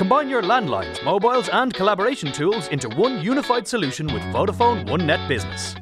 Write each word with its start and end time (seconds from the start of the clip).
Combine 0.00 0.30
your 0.30 0.40
landlines, 0.40 1.04
mobiles, 1.04 1.50
and 1.50 1.74
collaboration 1.74 2.32
tools 2.32 2.68
into 2.68 2.88
one 2.88 3.20
unified 3.20 3.68
solution 3.68 4.06
with 4.06 4.22
Vodafone 4.32 4.88
OneNet 4.88 5.28
Business. 5.28 5.74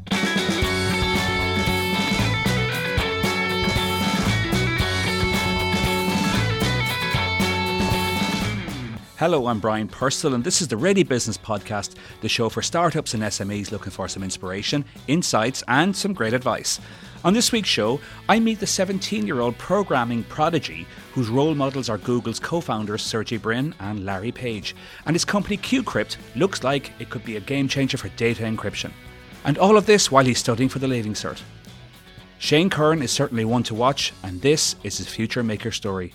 Hello, 9.19 9.47
I'm 9.47 9.61
Brian 9.61 9.87
Purcell, 9.87 10.35
and 10.35 10.43
this 10.43 10.61
is 10.61 10.67
the 10.67 10.77
Ready 10.77 11.05
Business 11.05 11.39
Podcast, 11.39 11.95
the 12.21 12.29
show 12.29 12.49
for 12.49 12.61
startups 12.61 13.15
and 13.15 13.23
SMEs 13.23 13.71
looking 13.71 13.93
for 13.93 14.09
some 14.09 14.25
inspiration, 14.25 14.85
insights, 15.07 15.63
and 15.69 15.95
some 15.95 16.13
great 16.13 16.33
advice. 16.33 16.81
On 17.25 17.35
this 17.35 17.51
week's 17.51 17.69
show, 17.69 18.01
I 18.29 18.39
meet 18.39 18.61
the 18.61 18.67
17 18.67 19.27
year 19.27 19.41
old 19.41 19.59
programming 19.59 20.23
prodigy 20.25 20.87
whose 21.13 21.29
role 21.29 21.55
models 21.55 21.89
are 21.89 21.99
Google's 21.99 22.39
co 22.39 22.61
founders 22.61 23.03
Sergey 23.03 23.39
Brin 23.39 23.75
and 23.81 24.05
Larry 24.05 24.31
Page, 24.31 24.77
and 25.05 25.15
his 25.17 25.25
company 25.25 25.57
QCrypt 25.57 26.17
looks 26.37 26.63
like 26.63 26.93
it 27.01 27.11
could 27.11 27.25
be 27.25 27.37
a 27.37 27.41
game 27.41 27.67
changer 27.67 27.99
for 27.99 28.09
data 28.11 28.45
encryption. 28.45 28.93
And 29.45 29.59
all 29.59 29.77
of 29.77 29.87
this 29.87 30.13
while 30.13 30.25
he's 30.25 30.39
studying 30.39 30.69
for 30.69 30.79
the 30.79 30.87
Leaving 30.87 31.15
Cert. 31.15 31.41
Shane 32.39 32.71
Curran 32.71 33.03
is 33.03 33.11
certainly 33.11 33.45
one 33.45 33.65
to 33.65 33.75
watch, 33.75 34.13
and 34.23 34.41
this 34.41 34.77
is 34.85 34.99
his 34.99 35.09
future 35.09 35.43
maker 35.43 35.73
story. 35.73 36.15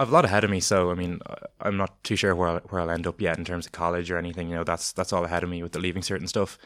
I've 0.00 0.08
a 0.08 0.12
lot 0.12 0.24
ahead 0.24 0.44
of 0.44 0.50
me, 0.50 0.60
so 0.60 0.90
I 0.90 0.94
mean, 0.94 1.20
I'm 1.60 1.76
not 1.76 2.02
too 2.02 2.16
sure 2.16 2.34
where 2.34 2.48
I'll, 2.48 2.60
where 2.60 2.80
I'll 2.80 2.90
end 2.90 3.06
up 3.06 3.20
yet 3.20 3.36
in 3.36 3.44
terms 3.44 3.66
of 3.66 3.72
college 3.72 4.10
or 4.10 4.16
anything. 4.16 4.48
You 4.48 4.54
know, 4.54 4.64
that's 4.64 4.92
that's 4.92 5.12
all 5.12 5.24
ahead 5.24 5.42
of 5.42 5.50
me 5.50 5.62
with 5.62 5.72
the 5.72 5.80
leaving 5.80 6.02
certain 6.02 6.28
stuff. 6.28 6.56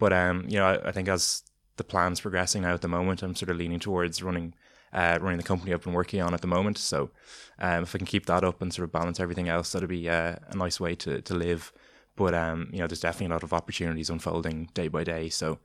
But 0.00 0.12
um, 0.12 0.46
you 0.48 0.58
know, 0.58 0.66
I, 0.66 0.88
I 0.88 0.92
think 0.92 1.08
as 1.08 1.42
the 1.78 1.84
plan's 1.84 2.20
progressing 2.20 2.62
now 2.62 2.74
at 2.74 2.82
the 2.82 2.88
moment, 2.88 3.22
I'm 3.22 3.34
sort 3.34 3.50
of 3.50 3.56
leaning 3.56 3.80
towards 3.80 4.22
running 4.22 4.54
uh, 4.92 5.18
running 5.20 5.36
the 5.36 5.44
company 5.44 5.72
I've 5.72 5.82
been 5.82 5.92
working 5.92 6.22
on 6.22 6.32
at 6.32 6.40
the 6.40 6.46
moment. 6.46 6.78
So 6.78 7.10
um, 7.58 7.82
if 7.82 7.94
I 7.94 7.98
can 7.98 8.06
keep 8.06 8.26
that 8.26 8.42
up 8.44 8.62
and 8.62 8.72
sort 8.72 8.84
of 8.84 8.92
balance 8.92 9.20
everything 9.20 9.48
else, 9.48 9.72
that'd 9.72 9.88
be 9.88 10.08
uh, 10.08 10.36
a 10.48 10.56
nice 10.56 10.80
way 10.80 10.94
to 10.96 11.20
to 11.22 11.34
live. 11.34 11.72
But 12.16 12.34
um, 12.34 12.68
you 12.72 12.80
know, 12.80 12.86
there's 12.86 13.00
definitely 13.00 13.32
a 13.32 13.36
lot 13.36 13.42
of 13.42 13.52
opportunities 13.52 14.10
unfolding 14.10 14.68
day 14.74 14.88
by 14.88 15.04
day. 15.04 15.28
So 15.28 15.58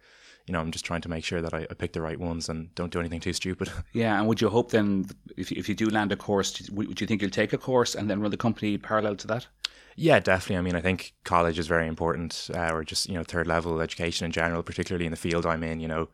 you 0.47 0.53
know, 0.53 0.59
I'm 0.59 0.71
just 0.71 0.85
trying 0.85 1.01
to 1.01 1.09
make 1.09 1.23
sure 1.23 1.41
that 1.41 1.53
I, 1.53 1.65
I, 1.69 1.73
pick 1.73 1.93
the 1.93 2.01
right 2.01 2.19
ones 2.19 2.49
and 2.49 2.73
don't 2.75 2.91
do 2.91 2.99
anything 2.99 3.21
too 3.21 3.33
stupid. 3.33 3.71
Yeah, 3.93 4.17
and 4.17 4.27
would 4.27 4.41
you 4.41 4.49
hope 4.49 4.71
then, 4.71 5.05
if 5.37 5.51
if 5.51 5.69
you 5.69 5.75
do 5.75 5.89
land 5.89 6.11
a 6.11 6.15
course, 6.15 6.69
would 6.71 6.99
you 6.99 7.07
think 7.07 7.21
you'll 7.21 7.31
take 7.31 7.53
a 7.53 7.57
course 7.57 7.95
and 7.95 8.09
then 8.09 8.19
run 8.19 8.31
the 8.31 8.37
company 8.37 8.77
parallel 8.77 9.15
to 9.17 9.27
that? 9.27 9.47
Yeah, 9.95 10.19
definitely. 10.19 10.57
I 10.57 10.61
mean, 10.61 10.75
I 10.75 10.81
think 10.81 11.13
college 11.23 11.59
is 11.59 11.67
very 11.67 11.87
important, 11.87 12.49
uh, 12.53 12.71
or 12.73 12.83
just 12.83 13.07
you 13.07 13.13
know, 13.13 13.23
third 13.23 13.47
level 13.47 13.79
education 13.81 14.25
in 14.25 14.31
general, 14.31 14.63
particularly 14.63 15.05
in 15.05 15.11
the 15.11 15.17
field 15.17 15.45
I'm 15.45 15.63
in. 15.63 15.79
You 15.79 15.87
know, 15.87 16.09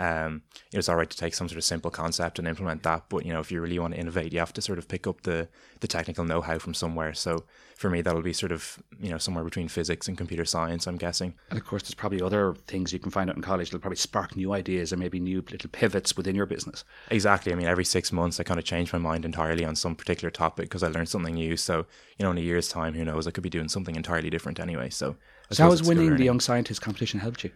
um, 0.00 0.42
it's 0.72 0.88
all 0.88 0.96
right 0.96 1.08
to 1.08 1.16
take 1.16 1.34
some 1.34 1.48
sort 1.48 1.58
of 1.58 1.64
simple 1.64 1.90
concept 1.90 2.38
and 2.38 2.48
implement 2.48 2.82
that, 2.82 3.04
but 3.08 3.24
you 3.24 3.32
know, 3.32 3.40
if 3.40 3.52
you 3.52 3.60
really 3.60 3.78
want 3.78 3.94
to 3.94 4.00
innovate, 4.00 4.32
you 4.32 4.40
have 4.40 4.52
to 4.54 4.62
sort 4.62 4.78
of 4.78 4.88
pick 4.88 5.06
up 5.06 5.22
the 5.22 5.48
the 5.80 5.86
technical 5.86 6.24
know 6.24 6.40
how 6.40 6.58
from 6.58 6.74
somewhere. 6.74 7.14
So 7.14 7.44
for 7.76 7.90
me, 7.90 8.00
that'll 8.00 8.22
be 8.22 8.32
sort 8.32 8.50
of 8.50 8.82
you 9.00 9.10
know 9.10 9.18
somewhere 9.18 9.44
between 9.44 9.68
physics 9.68 10.08
and 10.08 10.18
computer 10.18 10.44
science. 10.44 10.88
I'm 10.88 10.96
guessing. 10.96 11.34
And 11.50 11.58
of 11.58 11.64
course, 11.64 11.84
there's 11.84 11.94
probably 11.94 12.20
other 12.22 12.54
things 12.66 12.92
you 12.92 12.98
can 12.98 13.12
find 13.12 13.30
out 13.30 13.36
in 13.36 13.42
college 13.42 13.68
that'll 13.68 13.80
probably 13.80 13.96
spark 13.96 14.34
new 14.34 14.52
ideas 14.52 14.92
or 14.92 14.96
maybe 14.96 15.20
new 15.20 15.44
little 15.48 15.70
pivots 15.70 16.16
within 16.16 16.34
your 16.34 16.46
business. 16.46 16.84
Exactly. 17.10 17.52
I 17.52 17.54
mean, 17.54 17.66
every 17.66 17.84
six 17.84 18.10
months, 18.10 18.40
I 18.40 18.42
kind 18.42 18.58
of 18.58 18.64
change 18.64 18.92
my 18.92 18.98
mind 18.98 19.24
entirely 19.24 19.64
on 19.64 19.76
some 19.76 19.94
particular 19.94 20.30
topic 20.30 20.66
because 20.66 20.82
I 20.82 20.88
learned 20.88 21.08
something 21.08 21.34
new. 21.34 21.56
So 21.56 21.86
you 22.18 22.24
know, 22.24 22.32
in 22.32 22.38
a 22.38 22.42
year's 22.42 22.68
time, 22.68 22.94
who 22.94 23.04
knows? 23.04 23.28
I 23.28 23.30
could 23.30 23.44
be 23.44 23.50
doing 23.50 23.68
something 23.68 23.94
entirely 23.94 24.30
different 24.30 24.58
anyway. 24.58 24.90
So. 24.90 25.16
So 25.50 25.62
how 25.62 25.70
has 25.70 25.82
winning 25.82 26.16
the 26.16 26.24
Young 26.24 26.40
Scientist 26.40 26.80
competition 26.80 27.20
helped 27.20 27.44
you? 27.44 27.50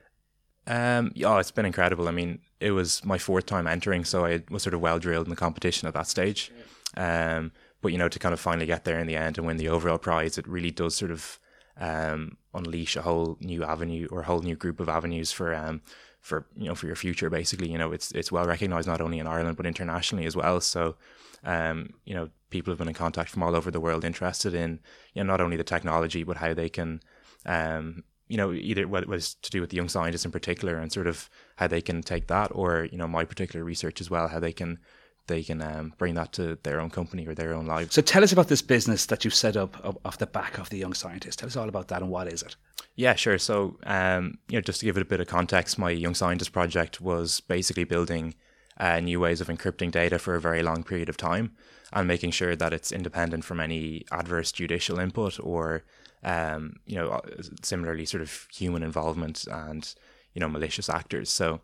Um, 0.69 1.13
yeah, 1.15 1.39
it's 1.41 1.51
been 1.51 1.65
incredible. 1.65 2.09
I 2.09 2.11
mean, 2.11 2.41
it 2.61 2.73
was 2.73 3.05
my 3.05 3.19
fourth 3.19 3.47
time 3.47 3.67
entering, 3.67 4.05
so 4.05 4.27
I 4.27 4.43
was 4.51 4.63
sort 4.63 4.75
of 4.75 4.81
well 4.81 4.99
drilled 4.99 5.27
in 5.27 5.31
the 5.31 5.37
competition 5.37 5.89
at 5.89 5.95
that 5.95 6.07
stage. 6.07 6.53
Um, 6.97 7.53
but 7.81 7.93
you 7.93 7.99
know, 7.99 8.09
to 8.09 8.19
kind 8.19 8.35
of 8.35 8.41
finally 8.41 8.67
get 8.67 8.85
there 8.85 8.99
in 8.99 9.07
the 9.07 9.17
end 9.17 9.39
and 9.39 9.47
win 9.47 9.57
the 9.57 9.69
overall 9.69 9.99
prize, 9.99 10.37
it 10.37 10.47
really 10.47 10.71
does 10.71 10.95
sort 10.95 11.11
of 11.11 11.41
um, 11.79 12.37
unleash 12.53 12.97
a 12.97 13.03
whole 13.03 13.39
new 13.41 13.65
avenue 13.65 14.09
or 14.11 14.21
a 14.21 14.25
whole 14.25 14.43
new 14.43 14.57
group 14.57 14.79
of 14.79 14.89
avenues 14.89 15.33
for 15.33 15.55
um, 15.55 15.81
for 16.21 16.47
you 16.55 16.67
know 16.67 16.75
for 16.75 16.87
your 16.87 16.97
future. 16.97 17.31
Basically, 17.31 17.71
you 17.71 17.79
know, 17.79 17.93
it's 17.93 18.13
it's 18.13 18.31
well 18.31 18.45
recognized 18.45 18.89
not 18.89 19.01
only 19.01 19.19
in 19.19 19.27
Ireland 19.27 19.57
but 19.57 19.67
internationally 19.67 20.27
as 20.27 20.37
well. 20.37 20.61
So, 20.61 20.97
um, 21.45 21.95
you 22.05 22.15
know, 22.15 22.29
people 22.51 22.73
have 22.73 22.79
been 22.79 22.89
in 22.89 22.95
contact 22.95 23.31
from 23.31 23.43
all 23.43 23.57
over 23.57 23.71
the 23.71 23.81
world 23.81 24.05
interested 24.05 24.53
in 24.53 24.81
you 25.15 25.25
know 25.25 25.31
not 25.31 25.41
only 25.41 25.57
the 25.57 25.65
technology 25.65 26.25
but 26.25 26.37
how 26.37 26.53
they 26.53 26.69
can 26.69 27.01
um, 27.47 28.05
you 28.29 28.37
know, 28.37 28.53
either 28.53 28.87
what 28.87 29.07
was 29.07 29.35
to 29.35 29.51
do 29.51 29.61
with 29.61 29.71
the 29.71 29.77
young 29.77 29.89
scientists 29.89 30.25
in 30.25 30.31
particular 30.31 30.79
and 30.79 30.93
sort 30.93 31.07
of 31.07 31.29
how 31.57 31.67
they 31.67 31.81
can 31.81 32.03
take 32.03 32.27
that 32.29 32.51
or, 32.53 32.89
you 32.91 32.99
know, 32.99 33.09
my 33.09 33.25
particular 33.25 33.65
research 33.65 34.01
as 34.01 34.11
well, 34.11 34.29
how 34.29 34.39
they 34.39 34.53
can 34.53 34.79
they 35.27 35.43
can 35.43 35.61
um, 35.61 35.93
bring 35.99 36.15
that 36.15 36.33
to 36.33 36.59
their 36.63 36.81
own 36.81 36.89
company 36.89 37.27
or 37.27 37.35
their 37.35 37.55
own 37.55 37.67
lives. 37.67 37.95
So 37.95 38.01
tell 38.01 38.25
us 38.25 38.33
about 38.33 38.49
this 38.49 38.63
business 38.63 39.07
that 39.07 39.25
you've 39.25 39.35
set 39.35 39.57
up 39.57 40.01
off 40.05 40.17
the 40.17 40.27
back 40.27 40.59
of 40.59 40.71
the 40.71 40.79
young 40.79 40.95
scientist. 40.95 41.39
Tell 41.39 41.47
us 41.47 41.57
all 41.57 41.69
about 41.69 41.89
that 41.89 42.01
and 42.01 42.11
what 42.11 42.33
is 42.33 42.43
it? 42.43 42.57
Yeah, 42.97 43.15
sure. 43.15 43.39
So, 43.39 43.77
um, 43.85 44.39
you 44.49 44.57
know, 44.57 44.63
just 44.63 44.81
to 44.81 44.87
give 44.87 44.97
it 44.97 45.03
a 45.03 45.05
bit 45.05 45.21
of 45.21 45.29
context, 45.29 45.79
my 45.79 45.91
young 45.91 46.15
scientist 46.15 46.53
project 46.53 47.01
was 47.01 47.41
basically 47.41 47.85
building 47.85 48.35
uh, 48.79 49.01
new 49.01 49.21
ways 49.21 49.41
of 49.41 49.49
encrypting 49.49 49.91
data 49.91 50.19
for 50.19 50.35
a 50.35 50.41
very 50.41 50.63
long 50.63 50.83
period 50.83 51.09
of 51.09 51.17
time 51.17 51.53
and 51.93 52.09
making 52.09 52.31
sure 52.31 52.57
that 52.57 52.73
it's 52.73 52.93
independent 52.93 53.45
from 53.45 53.61
any 53.61 54.05
adverse 54.11 54.53
judicial 54.53 54.99
input 54.99 55.39
or 55.41 55.85
um, 56.23 56.77
you 56.87 56.97
know, 56.97 57.09
uh, 57.09 57.21
similarly 57.63 58.05
sort 58.05 58.23
of 58.23 58.47
human 58.53 58.83
involvement 58.83 59.47
and, 59.51 59.95
you 60.35 60.41
know, 60.41 60.49
malicious 60.49 60.89
actors. 60.89 61.31
So 61.31 61.61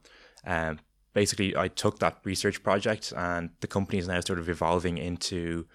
um, 0.46 0.78
basically, 1.12 1.56
I 1.56 1.68
took 1.68 1.98
that 1.98 2.18
research 2.24 2.62
project 2.62 3.12
and 3.16 3.50
the 3.60 3.66
company 3.66 3.98
is 3.98 4.08
now 4.08 4.20
sort 4.20 4.38
of 4.38 4.48
evolving 4.48 4.98
into 4.98 5.66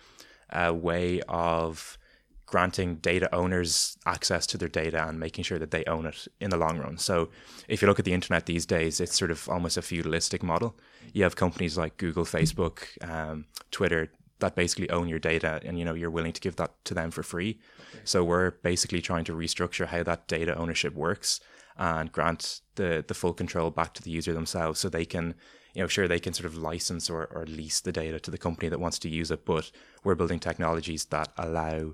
a 0.52 0.74
way 0.74 1.22
of 1.28 1.98
granting 2.46 2.96
data 2.96 3.34
owners 3.34 3.98
access 4.08 4.48
to 4.48 4.58
their 4.58 4.68
data 4.68 5.08
and 5.08 5.20
making 5.20 5.44
sure 5.44 5.60
that 5.60 5.70
they 5.70 5.84
own 5.86 6.08
it 6.08 6.28
in 6.42 6.50
the 6.50 6.58
long 6.58 6.80
run. 6.80 6.98
So 6.98 7.30
if 7.68 7.82
you 7.82 7.88
look 7.88 8.00
at 8.00 8.06
the 8.06 8.14
internet 8.14 8.48
these 8.48 8.66
days, 8.66 9.00
it's 9.00 9.16
sort 9.16 9.30
of 9.30 9.48
almost 9.48 9.78
a 9.78 9.82
feudalistic 9.82 10.42
model. 10.42 10.76
You 11.14 11.24
have 11.24 11.36
companies 11.36 11.78
like 11.78 11.98
Google, 11.98 12.26
Facebook, 12.26 12.86
um, 13.08 13.46
Twitter 13.70 14.12
that 14.40 14.56
basically 14.56 14.90
own 14.90 15.08
your 15.08 15.20
data 15.20 15.62
and 15.64 15.78
you 15.78 15.86
know 15.86 15.94
you're 15.94 16.10
willing 16.10 16.34
to 16.34 16.42
give 16.42 16.56
that 16.58 16.74
to 16.86 16.94
them 16.94 17.12
for 17.12 17.24
free. 17.24 17.60
So 18.04 18.24
we're 18.24 18.52
basically 18.52 19.02
trying 19.02 19.26
to 19.26 19.34
restructure 19.34 19.88
how 19.88 20.04
that 20.04 20.28
data 20.28 20.56
ownership 20.56 20.94
works 20.94 21.40
and 21.78 22.12
grant 22.12 22.62
the 22.76 23.04
the 23.08 23.14
full 23.14 23.34
control 23.34 23.72
back 23.72 23.94
to 23.96 24.04
the 24.04 24.12
user 24.12 24.34
themselves 24.34 24.80
so 24.80 24.90
they 24.90 25.06
can 25.06 25.36
you 25.74 25.82
know 25.82 25.88
sure 25.88 26.08
they 26.08 26.20
can 26.20 26.34
sort 26.34 26.46
of 26.46 26.58
license 26.58 27.10
or, 27.10 27.26
or 27.26 27.46
lease 27.46 27.80
the 27.80 27.92
data 27.92 28.20
to 28.20 28.32
the 28.32 28.38
company 28.38 28.68
that 28.70 28.80
wants 28.80 29.00
to 29.00 29.10
use 29.10 29.32
it 29.32 29.46
but 29.46 29.72
we're 30.04 30.16
building 30.16 30.40
technologies 30.40 31.06
that 31.06 31.32
allow 31.38 31.94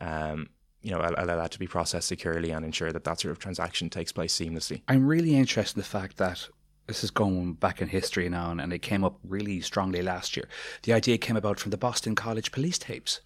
um, 0.00 0.48
you 0.84 0.90
know 0.90 1.00
allow 1.00 1.36
that 1.36 1.50
to 1.50 1.58
be 1.58 1.66
processed 1.66 2.06
securely 2.06 2.50
and 2.50 2.64
ensure 2.64 2.92
that 2.92 3.04
that 3.04 3.18
sort 3.18 3.32
of 3.32 3.38
transaction 3.38 3.88
takes 3.88 4.12
place 4.12 4.38
seamlessly. 4.38 4.82
I'm 4.86 5.06
really 5.06 5.34
interested 5.34 5.78
in 5.78 5.80
the 5.80 5.88
fact 5.88 6.18
that 6.18 6.48
this 6.86 7.02
is 7.02 7.10
going 7.10 7.54
back 7.54 7.80
in 7.80 7.88
history 7.88 8.28
now, 8.28 8.50
and 8.50 8.72
it 8.72 8.80
came 8.80 9.04
up 9.04 9.18
really 9.24 9.60
strongly 9.60 10.02
last 10.02 10.36
year. 10.36 10.48
The 10.82 10.92
idea 10.92 11.18
came 11.18 11.36
about 11.36 11.58
from 11.58 11.70
the 11.70 11.76
Boston 11.76 12.14
College 12.14 12.52
police 12.52 12.78
tapes. 12.78 13.20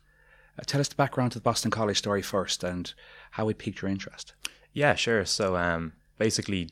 Uh, 0.58 0.62
tell 0.66 0.80
us 0.80 0.88
the 0.88 0.94
background 0.94 1.32
to 1.32 1.38
the 1.38 1.42
Boston 1.42 1.70
College 1.70 1.98
story 1.98 2.22
first 2.22 2.64
and 2.64 2.92
how 3.32 3.48
it 3.48 3.58
piqued 3.58 3.82
your 3.82 3.90
interest. 3.90 4.34
Yeah, 4.72 4.94
sure. 4.94 5.24
So 5.24 5.56
um, 5.56 5.92
basically, 6.18 6.70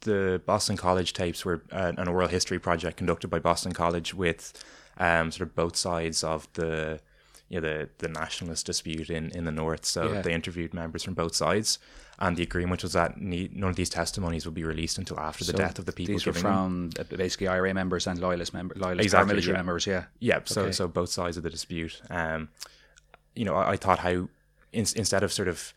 the 0.00 0.42
Boston 0.44 0.76
College 0.76 1.12
tapes 1.12 1.44
were 1.44 1.62
uh, 1.72 1.92
an 1.96 2.08
oral 2.08 2.28
history 2.28 2.58
project 2.58 2.96
conducted 2.98 3.28
by 3.28 3.38
Boston 3.38 3.72
College 3.72 4.14
with 4.14 4.52
um, 4.98 5.30
sort 5.30 5.48
of 5.48 5.54
both 5.54 5.76
sides 5.76 6.22
of 6.22 6.48
the 6.54 7.00
you 7.48 7.60
know 7.60 7.68
the 7.68 7.88
the 7.98 8.08
nationalist 8.08 8.66
dispute 8.66 9.10
in 9.10 9.30
in 9.30 9.44
the 9.44 9.52
north. 9.52 9.84
So 9.84 10.12
yeah. 10.12 10.22
they 10.22 10.32
interviewed 10.32 10.74
members 10.74 11.02
from 11.02 11.14
both 11.14 11.34
sides, 11.34 11.78
and 12.18 12.36
the 12.36 12.42
agreement 12.42 12.82
was 12.82 12.92
that 12.92 13.20
none 13.20 13.70
of 13.70 13.76
these 13.76 13.90
testimonies 13.90 14.44
would 14.44 14.54
be 14.54 14.64
released 14.64 14.98
until 14.98 15.18
after 15.18 15.44
the 15.44 15.52
death 15.52 15.78
of 15.78 15.86
the 15.86 15.92
people. 15.92 16.14
These 16.14 16.26
were 16.26 16.32
from 16.32 16.90
them. 16.90 17.06
Uh, 17.10 17.16
basically 17.16 17.48
IRA 17.48 17.72
members 17.74 18.06
and 18.06 18.18
loyalist 18.18 18.52
members, 18.52 18.78
loyalist 18.78 19.04
exactly, 19.04 19.34
paramilitary 19.34 19.46
yeah. 19.46 19.52
members. 19.52 19.86
Yeah, 19.86 20.04
yeah. 20.20 20.40
So 20.44 20.62
okay. 20.62 20.72
so 20.72 20.88
both 20.88 21.10
sides 21.10 21.36
of 21.36 21.42
the 21.42 21.50
dispute. 21.50 22.00
Um, 22.10 22.48
you 23.34 23.44
know, 23.44 23.54
I, 23.54 23.72
I 23.72 23.76
thought 23.76 24.00
how 24.00 24.28
in, 24.72 24.86
instead 24.96 25.22
of 25.22 25.32
sort 25.32 25.48
of 25.48 25.72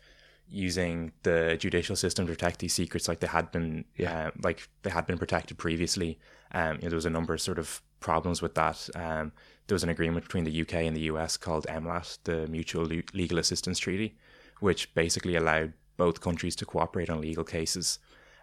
using 0.50 1.12
the 1.22 1.56
judicial 1.58 1.96
system 1.96 2.26
to 2.26 2.32
protect 2.32 2.58
these 2.58 2.74
secrets 2.74 3.08
like 3.08 3.20
they 3.20 3.26
had 3.26 3.50
been 3.50 3.86
yeah. 3.96 4.26
Uh, 4.26 4.30
like 4.42 4.68
they 4.82 4.90
had 4.90 5.06
been 5.06 5.16
protected 5.16 5.56
previously 5.56 6.18
um, 6.52 6.76
you 6.76 6.82
know, 6.82 6.90
there 6.90 6.96
was 6.96 7.06
a 7.06 7.10
number 7.10 7.34
of 7.34 7.40
sort 7.40 7.58
of 7.58 7.82
problems 8.00 8.42
with 8.42 8.54
that 8.54 8.88
um, 8.94 9.32
there 9.66 9.74
was 9.74 9.82
an 9.82 9.88
agreement 9.88 10.24
between 10.24 10.44
the 10.44 10.60
UK 10.60 10.74
and 10.74 10.96
the 10.96 11.02
US 11.02 11.36
called 11.36 11.66
MLAT 11.66 12.18
the 12.24 12.46
Mutual 12.48 12.84
Legal 13.12 13.38
Assistance 13.38 13.78
Treaty 13.78 14.16
which 14.60 14.94
basically 14.94 15.36
allowed 15.36 15.72
both 15.96 16.20
countries 16.20 16.56
to 16.56 16.66
cooperate 16.66 17.10
on 17.10 17.20
legal 17.20 17.44
cases 17.44 17.98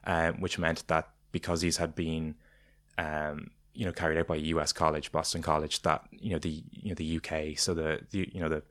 um, 0.06 0.40
which 0.42 0.60
meant 0.60 0.88
that 0.88 1.10
because 1.32 1.62
these 1.62 1.78
had 1.78 1.96
been 1.96 2.36
um, 2.98 3.52
you 3.74 3.86
know 3.86 3.92
carried 3.92 4.18
out 4.18 4.28
by 4.28 4.36
a 4.36 4.40
US 4.40 4.72
college 4.74 5.12
Boston 5.12 5.42
College 5.42 5.82
that 5.84 6.04
you 6.12 6.32
know 6.32 6.40
the 6.40 6.64
you 6.72 6.90
know 6.90 6.96
the 6.96 7.18
UK 7.18 7.58
so 7.58 7.74
the, 7.74 8.02
the 8.12 8.30
you 8.34 8.40
know 8.40 8.50
the 8.50 8.64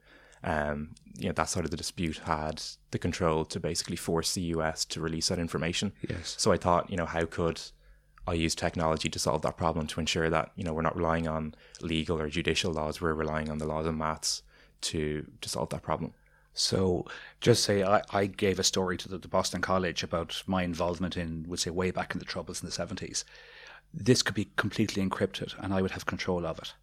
um, 0.44 0.94
you 1.16 1.26
know 1.26 1.32
that 1.32 1.48
side 1.48 1.64
of 1.64 1.70
the 1.70 1.76
dispute 1.76 2.18
had 2.18 2.62
the 2.90 2.98
control 2.98 3.44
to 3.46 3.58
basically 3.58 3.96
force 3.96 4.34
the 4.34 4.42
US 4.42 4.84
to 4.86 5.00
release 5.00 5.28
that 5.28 5.38
information. 5.38 5.92
Yes. 6.08 6.36
So 6.38 6.52
I 6.52 6.56
thought, 6.56 6.90
you 6.90 6.96
know, 6.96 7.06
how 7.06 7.24
could 7.24 7.60
I 8.28 8.34
use 8.34 8.54
technology 8.54 9.08
to 9.08 9.18
solve 9.18 9.42
that 9.42 9.56
problem 9.56 9.86
to 9.88 10.00
ensure 10.00 10.30
that 10.30 10.52
you 10.56 10.64
know 10.64 10.72
we're 10.72 10.82
not 10.82 10.96
relying 10.96 11.26
on 11.28 11.54
legal 11.80 12.20
or 12.20 12.28
judicial 12.28 12.72
laws, 12.72 13.00
we're 13.00 13.14
relying 13.14 13.50
on 13.50 13.58
the 13.58 13.66
laws 13.66 13.86
of 13.86 13.94
maths 13.94 14.42
to 14.82 15.26
to 15.40 15.48
solve 15.48 15.70
that 15.70 15.82
problem. 15.82 16.12
So 16.58 17.06
just 17.40 17.62
say 17.62 17.84
I, 17.84 18.02
I 18.10 18.26
gave 18.26 18.58
a 18.58 18.64
story 18.64 18.96
to 18.98 19.08
the, 19.08 19.18
the 19.18 19.28
Boston 19.28 19.60
College 19.60 20.02
about 20.02 20.42
my 20.46 20.64
involvement 20.64 21.16
in, 21.16 21.44
would 21.46 21.60
say, 21.60 21.70
way 21.70 21.92
back 21.92 22.14
in 22.14 22.18
the 22.18 22.24
Troubles 22.24 22.60
in 22.60 22.68
the 22.68 22.74
70s. 22.74 23.22
This 23.94 24.22
could 24.22 24.34
be 24.34 24.48
completely 24.56 25.06
encrypted 25.06 25.54
and 25.60 25.72
I 25.72 25.82
would 25.82 25.92
have 25.92 26.06
control 26.06 26.44
of 26.44 26.58
it. 26.58 26.74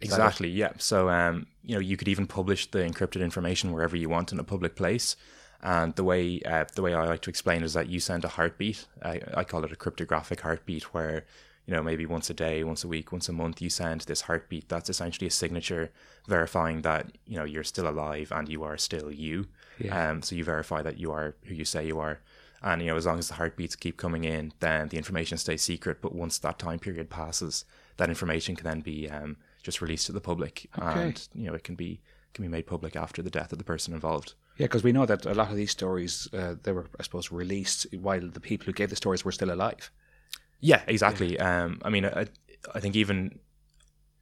Is 0.00 0.10
that 0.10 0.16
it? 0.16 0.24
Exactly. 0.24 0.48
Yeah. 0.48 0.72
So 0.78 1.10
um, 1.10 1.46
you 1.62 1.74
know, 1.74 1.80
you 1.80 1.98
could 1.98 2.08
even 2.08 2.26
publish 2.26 2.70
the 2.70 2.78
encrypted 2.78 3.20
information 3.20 3.70
wherever 3.70 3.96
you 3.96 4.08
want 4.08 4.32
in 4.32 4.40
a 4.40 4.44
public 4.44 4.76
place. 4.76 5.14
And 5.62 5.94
the 5.96 6.04
way 6.04 6.40
uh, 6.46 6.64
the 6.74 6.82
way 6.82 6.94
I 6.94 7.04
like 7.04 7.22
to 7.22 7.30
explain 7.30 7.62
is 7.62 7.72
that 7.74 7.88
you 7.88 7.98
send 8.00 8.24
a 8.24 8.28
heartbeat. 8.28 8.86
I, 9.02 9.20
I 9.34 9.44
call 9.44 9.64
it 9.64 9.72
a 9.72 9.76
cryptographic 9.76 10.40
heartbeat, 10.42 10.94
where 10.94 11.24
you 11.66 11.74
know 11.74 11.82
maybe 11.82 12.06
once 12.06 12.30
a 12.30 12.34
day, 12.34 12.62
once 12.62 12.84
a 12.84 12.88
week, 12.88 13.10
once 13.10 13.28
a 13.28 13.32
month, 13.32 13.60
you 13.60 13.68
send 13.68 14.02
this 14.02 14.22
heartbeat. 14.22 14.68
That's 14.68 14.88
essentially 14.88 15.26
a 15.26 15.30
signature 15.32 15.90
verifying 16.28 16.82
that 16.82 17.10
you 17.26 17.36
know 17.36 17.44
you're 17.44 17.64
still 17.64 17.88
alive 17.88 18.30
and 18.30 18.48
you 18.48 18.62
are 18.62 18.78
still 18.78 19.10
you. 19.10 19.46
Yeah. 19.78 20.10
Um, 20.10 20.22
so 20.22 20.36
you 20.36 20.44
verify 20.44 20.82
that 20.82 20.98
you 20.98 21.10
are 21.10 21.34
who 21.44 21.54
you 21.54 21.64
say 21.64 21.86
you 21.86 21.98
are. 21.98 22.20
And 22.62 22.80
you 22.82 22.88
know, 22.88 22.96
as 22.96 23.06
long 23.06 23.18
as 23.18 23.28
the 23.28 23.34
heartbeats 23.34 23.76
keep 23.76 23.96
coming 23.96 24.24
in, 24.24 24.52
then 24.60 24.88
the 24.88 24.96
information 24.96 25.38
stays 25.38 25.62
secret. 25.62 26.00
But 26.00 26.14
once 26.14 26.38
that 26.38 26.58
time 26.58 26.78
period 26.78 27.10
passes, 27.10 27.64
that 27.96 28.08
information 28.08 28.54
can 28.56 28.64
then 28.64 28.80
be 28.80 29.08
um, 29.10 29.36
just 29.62 29.80
released 29.80 30.06
to 30.06 30.12
the 30.12 30.20
public, 30.20 30.68
Okay. 30.78 31.02
and 31.02 31.28
you 31.34 31.46
know 31.48 31.54
it 31.54 31.64
can 31.64 31.74
be 31.74 32.00
can 32.34 32.44
be 32.44 32.48
made 32.48 32.66
public 32.66 32.94
after 32.94 33.22
the 33.22 33.30
death 33.30 33.50
of 33.52 33.58
the 33.58 33.64
person 33.64 33.92
involved. 33.94 34.34
Yeah, 34.58 34.66
because 34.66 34.82
we 34.82 34.92
know 34.92 35.06
that 35.06 35.24
a 35.24 35.34
lot 35.34 35.50
of 35.50 35.56
these 35.56 35.70
stories, 35.70 36.28
uh, 36.34 36.56
they 36.62 36.72
were, 36.72 36.86
I 36.98 37.02
suppose, 37.04 37.30
released 37.30 37.86
while 38.00 38.28
the 38.28 38.40
people 38.40 38.66
who 38.66 38.72
gave 38.72 38.90
the 38.90 38.96
stories 38.96 39.24
were 39.24 39.32
still 39.32 39.52
alive. 39.52 39.90
Yeah, 40.60 40.82
exactly. 40.88 41.38
Um, 41.38 41.80
I 41.84 41.90
mean, 41.90 42.04
I, 42.04 42.26
I 42.74 42.80
think 42.80 42.96
even 42.96 43.38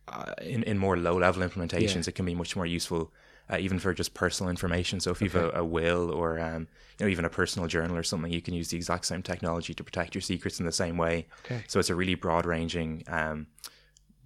uh, 0.09 0.35
in 0.43 0.63
in 0.65 0.79
more 0.79 0.97
low 0.97 1.17
level 1.19 1.43
implementations, 1.43 2.05
Yeah. 2.07 2.11
it 2.11 2.15
can 2.15 2.27
be 2.27 2.35
much 2.35 2.55
more 2.55 2.67
useful, 2.67 3.13
uh, 3.51 3.57
even 3.59 3.79
for 3.79 3.95
just 3.95 4.13
personal 4.13 4.51
information. 4.51 5.01
So 5.01 5.11
if 5.11 5.23
you've 5.23 5.35
a, 5.35 5.51
a 5.55 5.65
will 5.65 6.11
or 6.13 6.39
um, 6.39 6.69
you 6.99 7.07
know 7.07 7.11
even 7.11 7.25
a 7.25 7.31
personal 7.31 7.67
journal 7.69 7.97
or 7.97 8.03
something, 8.03 8.31
you 8.31 8.43
can 8.43 8.53
use 8.55 8.69
the 8.69 8.77
exact 8.77 9.07
same 9.07 9.23
technology 9.23 9.73
to 9.75 9.83
protect 9.83 10.15
your 10.15 10.23
secrets 10.23 10.61
in 10.61 10.67
the 10.67 10.73
same 10.73 10.99
way. 10.99 11.27
Okay. 11.47 11.65
So 11.67 11.81
it's 11.81 11.91
a 11.91 11.95
really 11.95 12.15
broad 12.15 12.45
ranging, 12.45 13.05
um, 13.09 13.47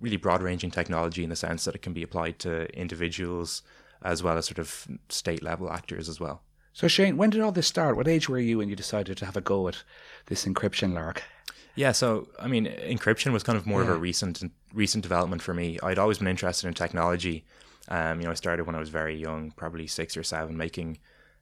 really 0.01 0.19
broad 0.19 0.43
ranging 0.43 0.73
technology 0.73 1.23
in 1.23 1.31
the 1.31 1.37
sense 1.37 1.65
that 1.65 1.75
it 1.77 1.83
can 1.83 1.93
be 1.93 2.03
applied 2.03 2.41
to 2.41 2.67
individuals 2.77 3.63
as 4.03 4.23
well 4.23 4.37
as 4.39 4.47
sort 4.47 4.59
of 4.59 4.87
state 5.09 5.43
level 5.43 5.71
actors 5.71 6.09
as 6.09 6.19
well. 6.21 6.43
So, 6.73 6.89
Shane, 6.89 7.17
when 7.17 7.31
did 7.31 7.41
all 7.41 7.53
this 7.53 7.67
start? 7.67 7.97
What 7.97 8.07
age 8.09 8.29
were 8.29 8.39
you 8.39 8.59
when 8.59 8.69
you 8.69 8.77
decided 8.77 9.17
to 9.19 9.27
have 9.27 9.37
a 9.37 9.41
go 9.41 9.67
at 9.69 9.83
this 10.27 10.45
encryption 10.47 10.95
lark? 10.95 11.23
Yeah, 11.75 11.93
so 11.93 12.29
I 12.39 12.47
mean, 12.47 12.67
encryption 12.67 13.33
was 13.33 13.43
kind 13.43 13.59
of 13.59 13.67
more 13.67 13.83
of 13.83 13.89
a 13.89 13.97
recent 13.97 14.43
recent 14.73 15.03
development 15.03 15.43
for 15.43 15.55
me. 15.55 15.79
I'd 15.83 15.99
always 15.99 16.19
been 16.19 16.29
interested 16.29 16.67
in 16.69 16.75
technology. 16.75 17.45
Um, 17.89 18.21
you 18.21 18.27
know, 18.27 18.31
I 18.31 18.35
started 18.35 18.67
when 18.67 18.77
I 18.77 18.81
was 18.81 18.89
very 18.89 19.17
young, 19.17 19.51
probably 19.53 19.87
six 19.87 20.17
or 20.17 20.23
seven, 20.23 20.57
making 20.57 20.99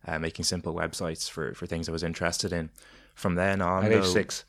uh, 0.07 0.19
making 0.19 0.45
simple 0.45 0.75
websites 0.75 1.29
for 1.31 1.55
for 1.55 1.67
things 1.67 1.89
I 1.89 1.93
was 1.93 2.03
interested 2.03 2.53
in. 2.53 2.71
From 3.15 3.35
then 3.35 3.61
on, 3.61 3.85
At 3.85 3.93
age 3.93 4.03
though- 4.03 4.09
six. 4.09 4.45